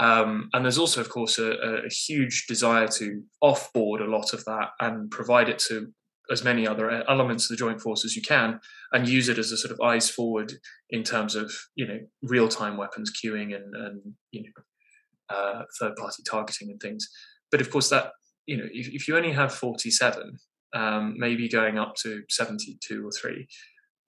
[0.00, 4.44] Um, and there's also, of course, a, a, huge desire to offboard a lot of
[4.44, 5.86] that and provide it to
[6.32, 8.58] as many other elements of the joint force as you can
[8.90, 10.54] and use it as a sort of eyes forward
[10.90, 14.00] in terms of you know real time weapons cueing and and
[14.32, 17.06] you know uh, third party targeting and things
[17.50, 18.12] but of course that
[18.46, 20.36] you know if, if you only have 47
[20.74, 23.46] um, maybe going up to 72 or 3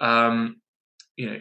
[0.01, 0.57] um,
[1.17, 1.39] you know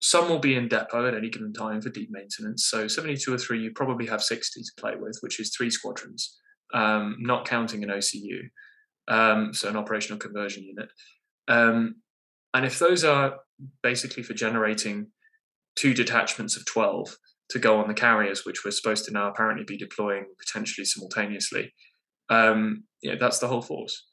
[0.00, 3.38] some will be in depot at any given time for deep maintenance so 72 or
[3.38, 6.38] 3 you probably have 60 to play with which is three squadrons
[6.74, 8.48] um, not counting an ocu
[9.08, 10.90] um, so an operational conversion unit.
[11.48, 11.96] Um,
[12.54, 13.38] and if those are
[13.82, 15.08] basically for generating
[15.76, 17.16] two detachments of 12
[17.50, 21.72] to go on the carriers, which we're supposed to now apparently be deploying potentially simultaneously,
[22.30, 24.04] Um, yeah, that's the whole force.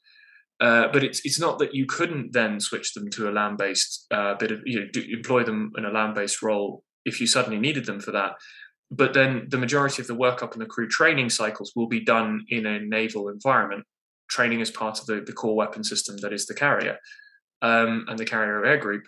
[0.58, 4.06] Uh, but it's it's not that you couldn't then switch them to a land based
[4.10, 7.26] uh, bit of you know do, employ them in a land based role if you
[7.26, 8.32] suddenly needed them for that.
[8.90, 12.44] But then the majority of the workup and the crew training cycles will be done
[12.48, 13.84] in a naval environment.
[14.30, 16.98] Training as part of the, the core weapon system that is the carrier
[17.62, 19.04] um, and the carrier air group,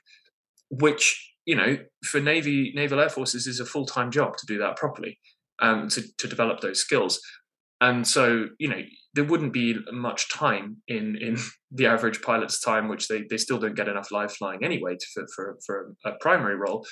[0.70, 4.58] which you know for navy naval air forces is a full time job to do
[4.58, 5.18] that properly,
[5.60, 7.20] um, to to develop those skills.
[7.80, 8.80] And so you know
[9.14, 11.36] there wouldn't be much time in in
[11.70, 15.06] the average pilot's time, which they, they still don't get enough live flying anyway to,
[15.14, 16.86] for, for, for a primary role.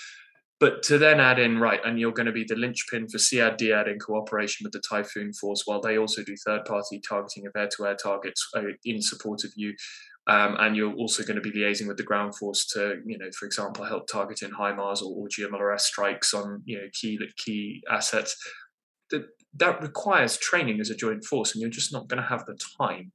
[0.58, 3.58] But to then add in, right, and you're going to be the linchpin for SEAD
[3.58, 7.52] DEAD in cooperation with the Typhoon Force, while they also do third party targeting of
[7.54, 9.74] air to air targets uh, in support of you.
[10.28, 13.30] Um, and you're also going to be liaising with the ground force to, you know,
[13.38, 17.82] for example, help target in HIMARS or, or GMLRS strikes on, you know, key key
[17.90, 18.34] assets.
[19.10, 19.26] That
[19.58, 22.58] that requires training as a joint force, and you're just not going to have the
[22.78, 23.12] time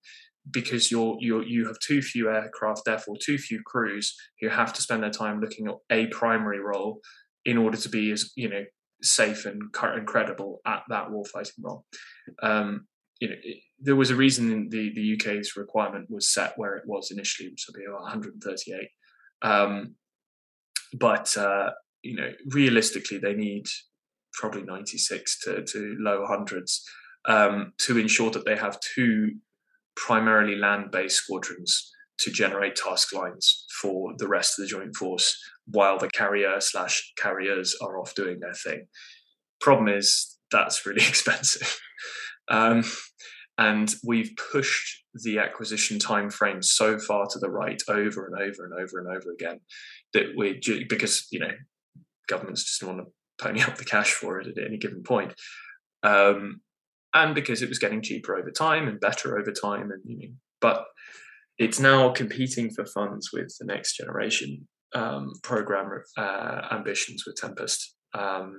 [0.50, 4.82] because you're you you have too few aircraft, therefore too few crews who have to
[4.82, 7.00] spend their time looking at a primary role
[7.46, 8.64] in order to be as you know
[9.04, 11.86] safe and, credible at that warfighting role.
[12.42, 12.88] Um,
[13.20, 16.84] you know, it, there was a reason the the UK's requirement was set where it
[16.86, 18.88] was initially, which would be 138.
[19.44, 19.96] Um,
[20.94, 23.66] but uh, you know, realistically, they need
[24.34, 26.84] probably 96 to, to low hundreds
[27.26, 29.36] um, to ensure that they have two
[29.96, 35.98] primarily land-based squadrons to generate task lines for the rest of the joint force while
[35.98, 38.86] the carrier slash carriers are off doing their thing.
[39.60, 41.80] Problem is that's really expensive.
[42.48, 42.84] Um,
[43.58, 48.66] and we've pushed the acquisition time frame so far to the right over and over
[48.66, 49.60] and over and over again
[50.14, 51.52] that we because you know
[52.28, 53.06] governments just want to
[53.42, 55.34] pony up the cash for it at any given point.
[56.04, 56.62] Um,
[57.14, 60.34] and because it was getting cheaper over time and better over time, and you know,
[60.62, 60.86] but
[61.58, 67.96] it's now competing for funds with the next generation um, program uh, ambitions with Tempest
[68.14, 68.58] um,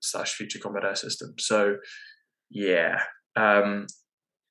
[0.00, 1.34] slash Future Combat Air System.
[1.38, 1.76] So,
[2.50, 3.00] yeah,
[3.36, 3.86] um,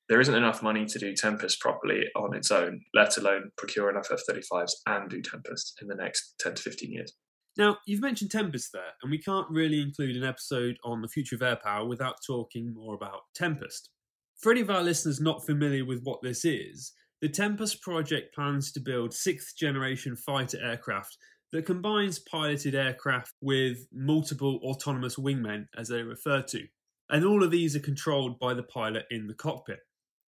[0.08, 4.08] there isn't enough money to do Tempest properly on its own, let alone procure enough
[4.12, 7.12] F 35s and do Tempest in the next 10 to 15 years.
[7.56, 11.36] Now, you've mentioned Tempest there, and we can't really include an episode on the future
[11.36, 13.90] of air power without talking more about Tempest.
[14.36, 18.72] For any of our listeners not familiar with what this is, the Tempest project plans
[18.72, 21.16] to build sixth generation fighter aircraft
[21.52, 26.66] that combines piloted aircraft with multiple autonomous wingmen, as they refer to.
[27.08, 29.78] And all of these are controlled by the pilot in the cockpit.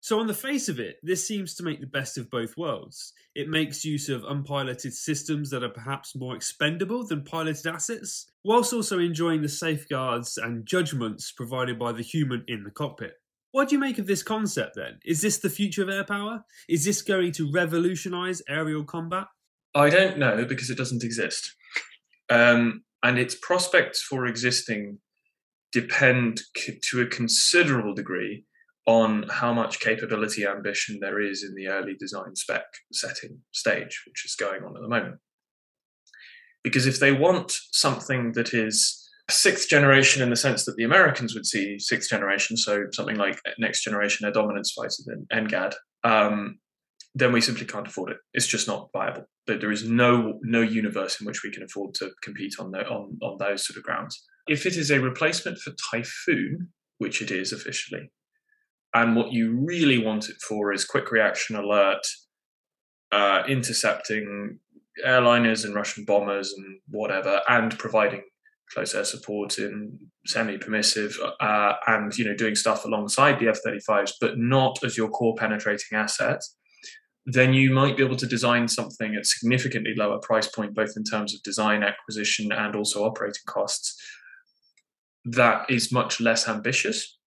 [0.04, 3.14] So, on the face of it, this seems to make the best of both worlds.
[3.36, 8.74] It makes use of unpiloted systems that are perhaps more expendable than piloted assets, whilst
[8.74, 13.14] also enjoying the safeguards and judgments provided by the human in the cockpit.
[13.52, 14.98] What do you make of this concept then?
[15.06, 16.46] Is this the future of air power?
[16.68, 19.28] Is this going to revolutionize aerial combat?
[19.76, 21.54] I don't know because it doesn't exist.
[22.28, 24.98] Um, and its prospects for existing
[25.72, 28.46] depend to a considerable degree
[28.88, 34.26] on how much capability ambition there is in the early design spec setting stage, which
[34.26, 35.16] is going on at the moment.
[36.64, 38.98] Because if they want something that is
[39.30, 43.40] sixth generation in the sense that the Americans would see sixth generation, so something like
[43.58, 46.60] next generation air dominance fighters in NGAD, um,
[47.14, 48.18] then we simply can't afford it.
[48.34, 49.26] It's just not viable.
[49.48, 53.18] There is no no universe in which we can afford to compete on the, on
[53.22, 54.24] on those sort of grounds.
[54.48, 58.12] If it is a replacement for Typhoon, which it is officially,
[58.94, 62.06] and what you really want it for is quick reaction alert,
[63.12, 64.60] uh, intercepting
[65.06, 68.24] airliners and Russian bombers and whatever, and providing
[68.74, 74.38] close air support in semi-permissive uh, and you know doing stuff alongside the F-35s, but
[74.38, 76.42] not as your core penetrating asset.
[77.26, 81.04] Then you might be able to design something at significantly lower price point, both in
[81.04, 83.96] terms of design, acquisition, and also operating costs.
[85.24, 87.20] That is much less ambitious,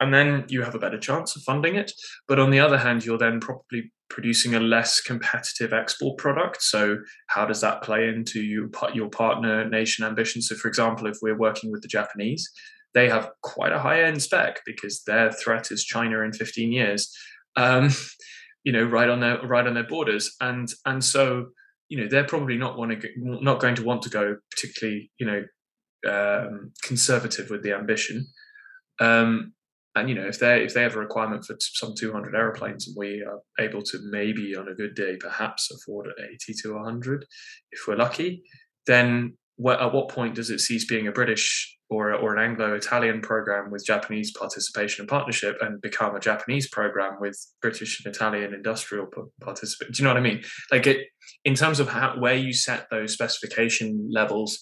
[0.00, 1.92] and then you have a better chance of funding it.
[2.26, 6.62] But on the other hand, you're then probably producing a less competitive export product.
[6.62, 10.48] So how does that play into you, your partner nation ambitions?
[10.48, 12.48] So, for example, if we're working with the Japanese,
[12.94, 17.14] they have quite a high end spec because their threat is China in 15 years.
[17.56, 17.90] Um,
[18.64, 21.46] you know, right on their right on their borders, and and so
[21.88, 25.26] you know they're probably not want to not going to want to go particularly you
[25.26, 25.44] know
[26.06, 28.26] um, conservative with the ambition.
[29.00, 29.52] Um,
[29.98, 32.96] and you know if they if they have a requirement for some 200 aeroplanes and
[32.98, 37.26] we are able to maybe on a good day perhaps afford 80 to 100
[37.72, 38.42] if we're lucky
[38.86, 39.36] then
[39.66, 43.84] at what point does it cease being a British or, or an Anglo-Italian program with
[43.84, 49.06] Japanese participation and partnership and become a Japanese program with British and Italian industrial
[49.40, 49.92] participation?
[49.92, 50.42] Do you know what I mean?
[50.70, 51.06] Like it,
[51.44, 54.60] in terms of how where you set those specification levels,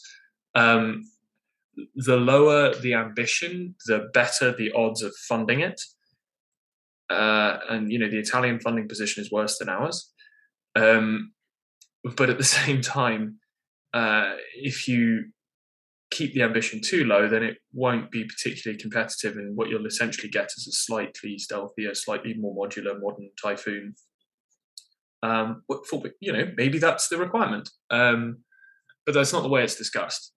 [0.54, 1.02] um,
[1.94, 5.80] the lower the ambition, the better the odds of funding it.
[7.08, 10.12] Uh, and you know the Italian funding position is worse than ours.
[10.74, 11.32] Um,
[12.16, 13.36] but at the same time,
[13.94, 15.26] uh, if you
[16.10, 19.36] keep the ambition too low, then it won't be particularly competitive.
[19.36, 23.94] And what you'll essentially get is a slightly stealthier, slightly more modular, modern Typhoon.
[25.22, 28.38] Um, for, you know, maybe that's the requirement, um,
[29.04, 30.32] but that's not the way it's discussed.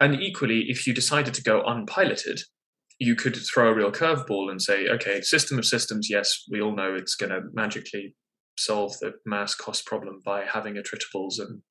[0.00, 2.40] And equally, if you decided to go unpiloted,
[2.98, 6.74] you could throw a real curveball and say, okay, system of systems, yes, we all
[6.74, 8.14] know it's going to magically
[8.58, 11.62] solve the mass cost problem by having attritables and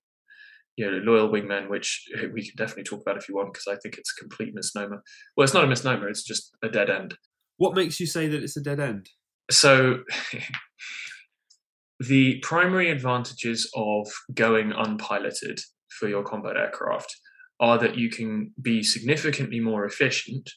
[0.77, 3.67] you know, loyal wingmen, which eh, we can definitely talk about if you want, because
[3.67, 5.01] I think it's a complete misnomer.
[5.35, 7.15] Well, it's not a misnomer; it's just a dead end.
[7.57, 9.07] What makes you say that it's a dead end?
[9.49, 9.99] So,
[11.99, 15.61] the primary advantages of going unpiloted
[15.97, 17.15] for your combat aircraft
[17.59, 20.49] are that you can be significantly more efficient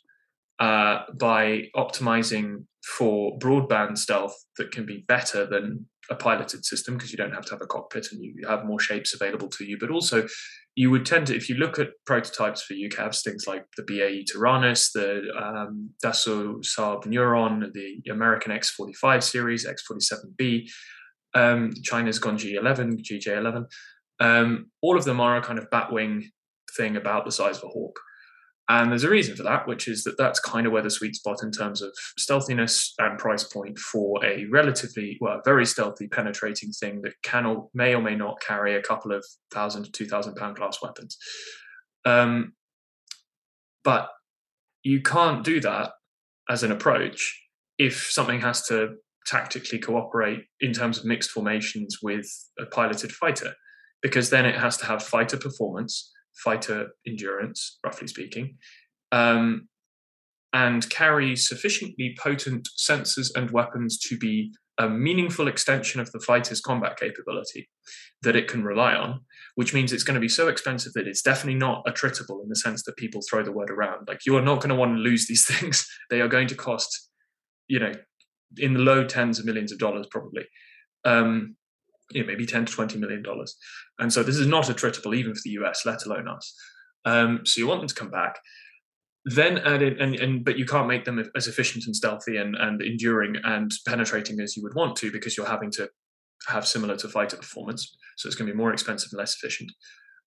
[0.59, 2.65] uh, by optimizing
[2.97, 7.45] for broadband stealth that can be better than a piloted system because you don't have
[7.45, 9.77] to have a cockpit and you have more shapes available to you.
[9.79, 10.27] But also,
[10.75, 14.25] you would tend to, if you look at prototypes for UCAVs, things like the BAE
[14.33, 20.71] Taranis, the um, Dassault Saab Neuron, the American X45 series, X47B,
[21.35, 23.67] um, China's Gongji 11, GJ11,
[24.21, 26.25] um, all of them are a kind of batwing
[26.77, 27.99] thing about the size of a hawk.
[28.71, 31.17] And there's a reason for that, which is that that's kind of where the sweet
[31.17, 36.73] spot in terms of stealthiness and price point for a relatively, well, very stealthy penetrating
[36.73, 40.07] thing that can or may or may not carry a couple of thousand to two
[40.07, 41.17] thousand pound class weapons.
[42.05, 42.53] Um,
[43.85, 44.11] but
[44.83, 45.93] you can't do that
[46.51, 47.43] as an approach
[47.79, 48.97] if something has to
[49.27, 52.27] tactically cooperate in terms of mixed formations with
[52.59, 53.55] a piloted fighter,
[54.03, 56.13] because then it has to have fighter performance
[56.43, 58.57] fighter endurance, roughly speaking,
[59.13, 59.69] um,
[60.53, 66.61] and carry sufficiently potent sensors and weapons to be a meaningful extension of the fighter's
[66.61, 67.69] combat capability
[68.23, 69.21] that it can rely on,
[69.57, 72.57] which means it's going to be so expensive that it's definitely not attritable in the
[72.57, 74.07] sense that people throw the word around.
[74.07, 75.87] Like you are not going to want to lose these things.
[76.11, 77.11] they are going to cost,
[77.67, 77.93] you know,
[78.57, 80.47] in the low tens of millions of dollars probably.
[81.05, 81.57] Um,
[82.11, 83.57] you know, maybe 10 to 20 million dollars.
[83.99, 86.55] And so this is not attritable even for the US, let alone us.
[87.05, 88.39] Um, so you want them to come back.
[89.25, 92.55] Then add in, and, and but you can't make them as efficient and stealthy and,
[92.57, 95.91] and enduring and penetrating as you would want to because you're having to
[96.47, 97.97] have similar to fighter performance.
[98.17, 99.73] So it's going to be more expensive and less efficient.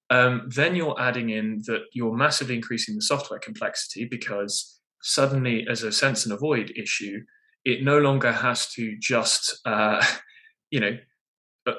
[0.09, 5.83] Um, then you're adding in that you're massively increasing the software complexity because suddenly, as
[5.83, 7.21] a sense and avoid issue,
[7.63, 10.05] it no longer has to just, uh,
[10.69, 10.97] you know,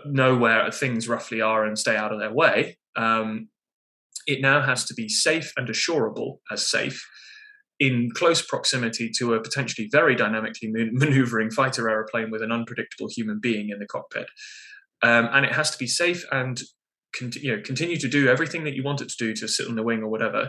[0.07, 2.78] know where things roughly are and stay out of their way.
[2.97, 3.49] Um,
[4.26, 7.05] it now has to be safe and assurable as safe
[7.80, 13.41] in close proximity to a potentially very dynamically maneuvering fighter aeroplane with an unpredictable human
[13.41, 14.26] being in the cockpit.
[15.03, 16.61] Um, and it has to be safe and
[17.18, 19.68] con- you know, continue to do everything that you want it to do to sit
[19.68, 20.49] on the wing or whatever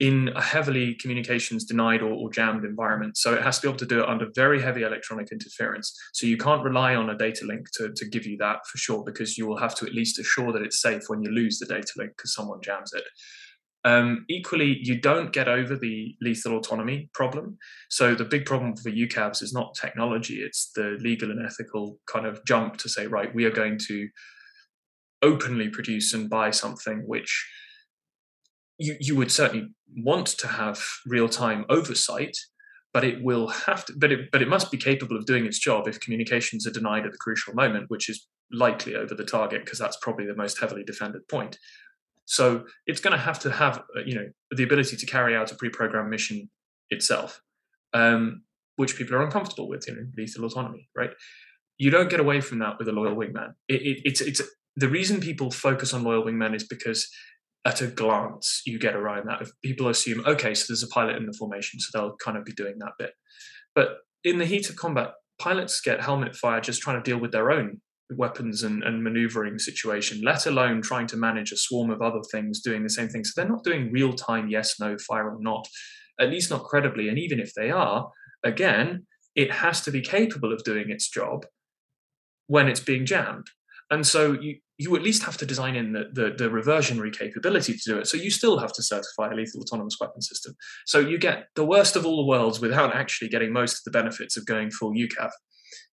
[0.00, 3.16] in a heavily communications denied or, or, jammed environment.
[3.16, 5.96] So it has to be able to do it under very heavy electronic interference.
[6.12, 9.04] So you can't rely on a data link to, to give you that for sure,
[9.04, 11.66] because you will have to at least assure that it's safe when you lose the
[11.66, 13.04] data link because someone jams it.
[13.84, 17.58] Um, equally, you don't get over the lethal autonomy problem.
[17.90, 22.26] So the big problem for UCAVs is not technology; it's the legal and ethical kind
[22.26, 24.08] of jump to say, right, we are going to
[25.20, 27.48] openly produce and buy something which
[28.78, 32.36] you, you would certainly want to have real time oversight,
[32.92, 35.58] but it will have to, but it, but it must be capable of doing its
[35.58, 39.64] job if communications are denied at the crucial moment, which is likely over the target
[39.64, 41.58] because that's probably the most heavily defended point.
[42.24, 45.50] So it's going to have to have, uh, you know, the ability to carry out
[45.52, 46.50] a pre-programmed mission
[46.90, 47.40] itself,
[47.94, 48.42] um,
[48.76, 51.10] which people are uncomfortable with, you know, lethal autonomy, right?
[51.78, 53.54] You don't get away from that with a loyal wingman.
[53.68, 54.42] It, it, it's it's
[54.76, 57.08] the reason people focus on loyal wingman is because
[57.64, 59.42] at a glance you get around that.
[59.42, 62.44] If people assume, okay, so there's a pilot in the formation, so they'll kind of
[62.44, 63.12] be doing that bit.
[63.74, 67.32] But in the heat of combat, pilots get helmet fire just trying to deal with
[67.32, 67.80] their own
[68.16, 72.60] weapons and, and maneuvering situation, let alone trying to manage a swarm of other things
[72.60, 73.24] doing the same thing.
[73.24, 75.66] So they're not doing real time yes, no, fire or not,
[76.20, 77.08] at least not credibly.
[77.08, 78.10] And even if they are,
[78.44, 81.46] again, it has to be capable of doing its job
[82.46, 83.46] when it's being jammed.
[83.90, 87.74] And so you, you at least have to design in the, the, the, reversionary capability
[87.74, 88.06] to do it.
[88.06, 90.54] So you still have to certify a lethal autonomous weapon system.
[90.86, 93.90] So you get the worst of all the worlds without actually getting most of the
[93.90, 95.30] benefits of going full UCAV,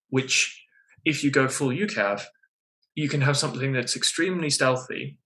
[0.10, 0.66] which
[1.06, 2.24] if you go full UCAV,
[2.96, 5.18] you can have something that's extremely stealthy,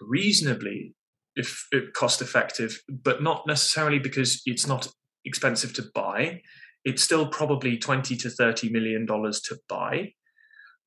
[0.00, 0.94] reasonably
[1.36, 4.88] if, if cost effective, but not necessarily because it's not
[5.24, 6.40] expensive to buy.
[6.84, 10.14] It's still probably 20 to 30 million dollars to buy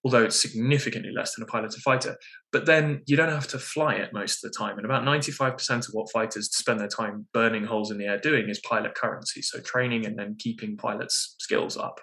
[0.03, 2.17] although it's significantly less than a pilot piloted fighter.
[2.51, 4.77] But then you don't have to fly it most of the time.
[4.77, 8.49] And about 95% of what fighters spend their time burning holes in the air doing
[8.49, 9.41] is pilot currency.
[9.41, 11.99] So training and then keeping pilots' skills up.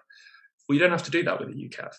[0.68, 1.92] Well, you don't have to do that with a UCAV.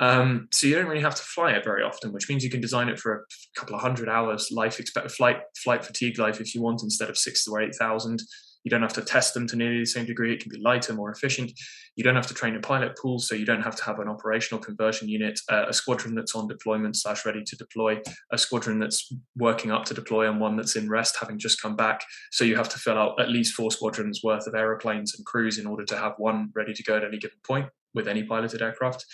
[0.00, 2.60] Um, so you don't really have to fly it very often, which means you can
[2.60, 6.54] design it for a couple of hundred hours life expect flight flight fatigue life if
[6.54, 8.20] you want instead of six or eight thousand.
[8.64, 10.32] You don't have to test them to nearly the same degree.
[10.32, 11.52] It can be lighter, more efficient.
[11.96, 14.08] You don't have to train a pilot pool, so you don't have to have an
[14.08, 18.00] operational conversion unit, uh, a squadron that's on deployment slash ready to deploy,
[18.30, 21.76] a squadron that's working up to deploy, and one that's in rest, having just come
[21.76, 22.04] back.
[22.30, 25.58] So you have to fill out at least four squadrons worth of aeroplanes and crews
[25.58, 28.62] in order to have one ready to go at any given point with any piloted
[28.62, 29.04] aircraft.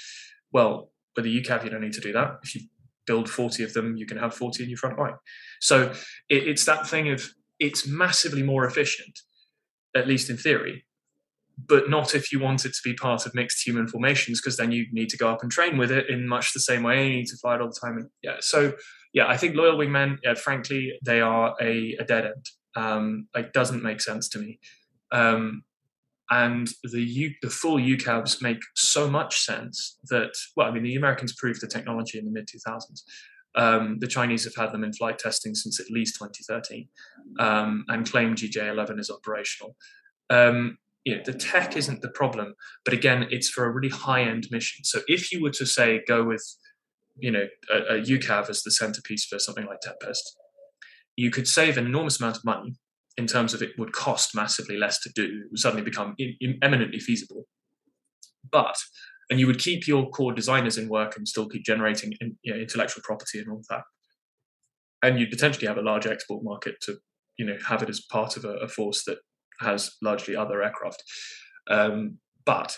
[0.53, 2.38] Well, with a UCAV, you don't need to do that.
[2.42, 2.62] If you
[3.07, 5.14] build 40 of them, you can have 40 in your front line.
[5.61, 5.90] So
[6.28, 7.28] it, it's that thing of
[7.59, 9.18] it's massively more efficient
[9.97, 10.84] at least in theory,
[11.66, 14.72] but not if you want it to be part of mixed human formations, because then
[14.72, 17.09] you need to go up and train with it in much the same way.
[17.09, 18.11] You need to fly it all the time.
[18.22, 18.74] Yeah, so
[19.12, 22.47] yeah, I think loyal wingmen, yeah, frankly, they are a, a dead end.
[22.76, 24.61] Um, it doesn't make sense to me.
[25.11, 25.64] Um,
[26.30, 30.97] and the U, the full UCAVs make so much sense that well, I mean, the
[30.97, 33.03] Americans proved the technology in the mid 2000s.
[33.59, 36.89] Um, the Chinese have had them in flight testing since at least 2013
[37.41, 39.75] um, and claim GJ11 is operational.
[40.31, 42.55] Um, you know, the tech isn't the problem,
[42.85, 44.85] but again, it's for a really high-end mission.
[44.85, 46.45] So if you were to say go with,
[47.19, 50.37] you know, a, a UCAV as the centerpiece for something like Tempest,
[51.17, 52.77] you could save an enormous amount of money
[53.17, 55.25] in terms of it would cost massively less to do.
[55.25, 57.47] It would suddenly become in, in, eminently feasible.
[58.51, 58.77] But
[59.31, 62.12] and you would keep your core designers in work and still keep generating
[62.43, 63.83] you know, intellectual property and all that.
[65.03, 66.99] And you'd potentially have a large export market to
[67.37, 69.18] you know have it as part of a, a force that
[69.61, 71.03] has largely other aircraft.
[71.70, 72.76] Um, but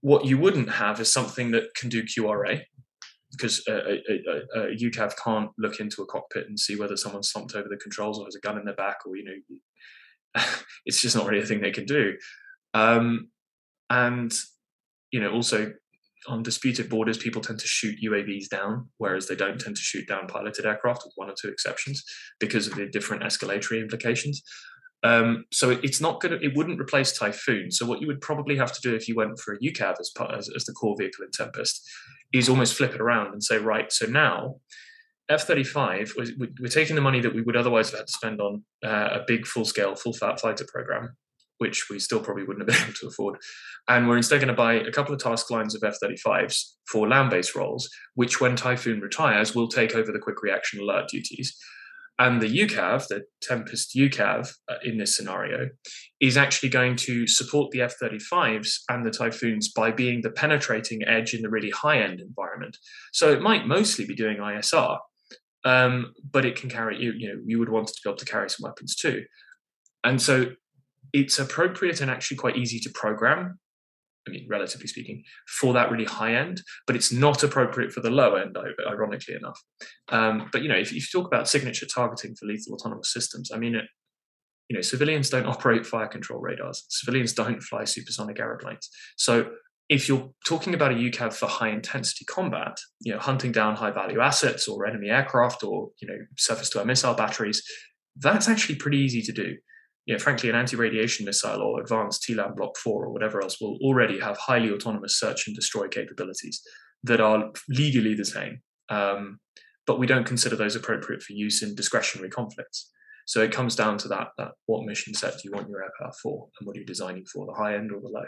[0.00, 2.62] what you wouldn't have is something that can do QRA
[3.30, 7.54] because a, a, a, UCAV can't look into a cockpit and see whether someone's slumped
[7.54, 10.42] over the controls or has a gun in their back or you know
[10.86, 12.14] it's just not really a thing they can do.
[12.74, 13.28] Um,
[13.90, 14.32] and
[15.12, 15.72] you know, also
[16.28, 20.06] on disputed borders, people tend to shoot UAVs down, whereas they don't tend to shoot
[20.06, 22.02] down piloted aircraft, with one or two exceptions,
[22.40, 24.42] because of the different escalatory implications.
[25.04, 27.72] Um, so it, it's not going to, it wouldn't replace Typhoon.
[27.72, 30.12] So what you would probably have to do if you went for a UCAV as,
[30.32, 31.84] as, as the core vehicle in Tempest
[32.32, 34.56] is almost flip it around and say, right, so now
[35.28, 36.12] F-35,
[36.60, 39.24] we're taking the money that we would otherwise have had to spend on uh, a
[39.26, 41.16] big full-scale, full-fat fighter program,
[41.58, 43.38] which we still probably wouldn't have been able to afford.
[43.88, 47.08] And we're instead going to buy a couple of task lines of F 35s for
[47.08, 51.56] land based roles, which, when Typhoon retires, will take over the quick reaction alert duties.
[52.18, 55.70] And the UCAV, the Tempest UCAV uh, in this scenario,
[56.20, 61.02] is actually going to support the F 35s and the Typhoons by being the penetrating
[61.04, 62.76] edge in the really high end environment.
[63.12, 64.98] So it might mostly be doing ISR,
[65.64, 68.18] um, but it can carry you, you know, you would want it to be able
[68.18, 69.24] to carry some weapons too.
[70.04, 70.52] And so
[71.12, 73.58] it's appropriate and actually quite easy to program.
[74.26, 78.10] I mean, relatively speaking, for that really high end, but it's not appropriate for the
[78.10, 78.56] low end,
[78.88, 79.60] ironically enough.
[80.10, 83.58] Um, but you know, if, you talk about signature targeting for lethal autonomous systems, I
[83.58, 83.84] mean, it,
[84.68, 86.84] you know, civilians don't operate fire control radars.
[86.88, 88.88] Civilians don't fly supersonic aeroplanes.
[89.16, 89.50] So
[89.88, 93.90] if you're talking about a UCAV for high intensity combat, you know, hunting down high
[93.90, 97.62] value assets or enemy aircraft or you know surface to air missile batteries,
[98.16, 99.56] that's actually pretty easy to do
[100.06, 103.78] you know, frankly, an anti-radiation missile or advanced TLAM Block 4 or whatever else will
[103.82, 106.60] already have highly autonomous search and destroy capabilities
[107.04, 108.60] that are legally the same.
[108.88, 109.38] Um,
[109.86, 112.90] but we don't consider those appropriate for use in discretionary conflicts.
[113.26, 116.18] So it comes down to that, that what mission set do you want your aircraft
[116.20, 118.24] for and what are you designing for, the high end or the low?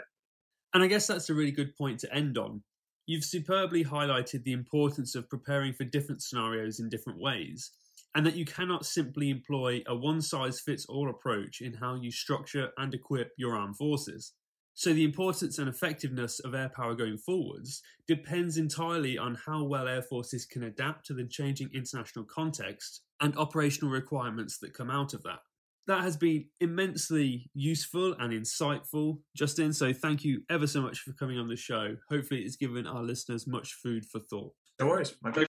[0.73, 2.61] And I guess that's a really good point to end on.
[3.05, 7.71] You've superbly highlighted the importance of preparing for different scenarios in different ways
[8.15, 12.11] and that you cannot simply employ a one size fits all approach in how you
[12.11, 14.33] structure and equip your armed forces.
[14.77, 19.87] So, the importance and effectiveness of air power going forwards depends entirely on how well
[19.87, 25.13] air forces can adapt to the changing international context and operational requirements that come out
[25.13, 25.39] of that.
[25.87, 29.71] That has been immensely useful and insightful, Justin.
[29.71, 31.95] So, thank you ever so much for coming on the show.
[32.09, 34.53] Hopefully, it's given our listeners much food for thought.
[34.81, 35.15] No worries.
[35.21, 35.47] My pleasure.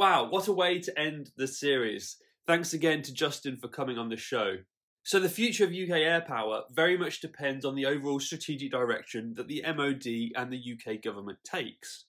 [0.00, 2.16] Wow, what a way to end the series.
[2.46, 4.56] Thanks again to Justin for coming on the show.
[5.02, 9.34] So, the future of UK air power very much depends on the overall strategic direction
[9.36, 12.06] that the MOD and the UK government takes.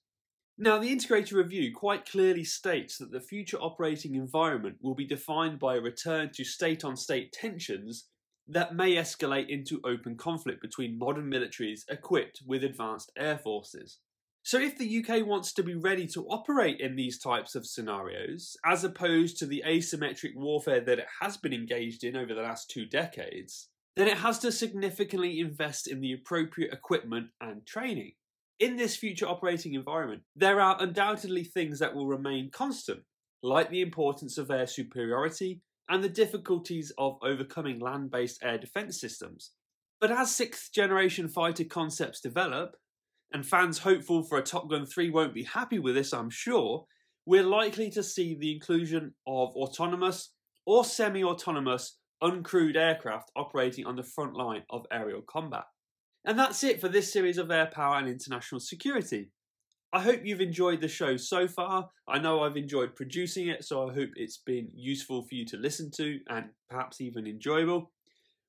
[0.58, 5.60] Now, the integrated review quite clearly states that the future operating environment will be defined
[5.60, 8.06] by a return to state on state tensions
[8.48, 14.00] that may escalate into open conflict between modern militaries equipped with advanced air forces.
[14.44, 18.58] So, if the UK wants to be ready to operate in these types of scenarios,
[18.66, 22.70] as opposed to the asymmetric warfare that it has been engaged in over the last
[22.70, 28.14] two decades, then it has to significantly invest in the appropriate equipment and training.
[28.60, 33.02] In this future operating environment, there are undoubtedly things that will remain constant,
[33.44, 39.00] like the importance of air superiority and the difficulties of overcoming land based air defence
[39.00, 39.52] systems.
[40.00, 42.76] But as sixth generation fighter concepts develop,
[43.34, 46.86] and fans hopeful for a Top Gun 3 won't be happy with this, I'm sure,
[47.26, 50.34] we're likely to see the inclusion of autonomous
[50.66, 55.64] or semi autonomous uncrewed aircraft operating on the front line of aerial combat.
[56.26, 59.32] And that's it for this series of Air Power and International Security.
[59.94, 61.90] I hope you've enjoyed the show so far.
[62.08, 65.58] I know I've enjoyed producing it, so I hope it's been useful for you to
[65.58, 67.92] listen to and perhaps even enjoyable.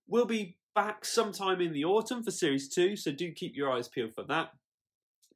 [0.07, 3.89] We'll be back sometime in the autumn for Series 2, so do keep your eyes
[3.89, 4.51] peeled for that.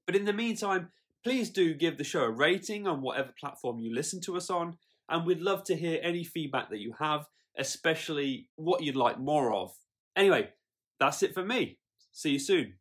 [0.07, 0.91] But in the meantime,
[1.25, 4.79] please do give the show a rating on whatever platform you listen to us on,
[5.09, 7.27] and we'd love to hear any feedback that you have,
[7.59, 9.73] especially what you'd like more of.
[10.15, 10.51] Anyway,
[11.01, 11.79] that's it for me.
[12.13, 12.75] See you soon.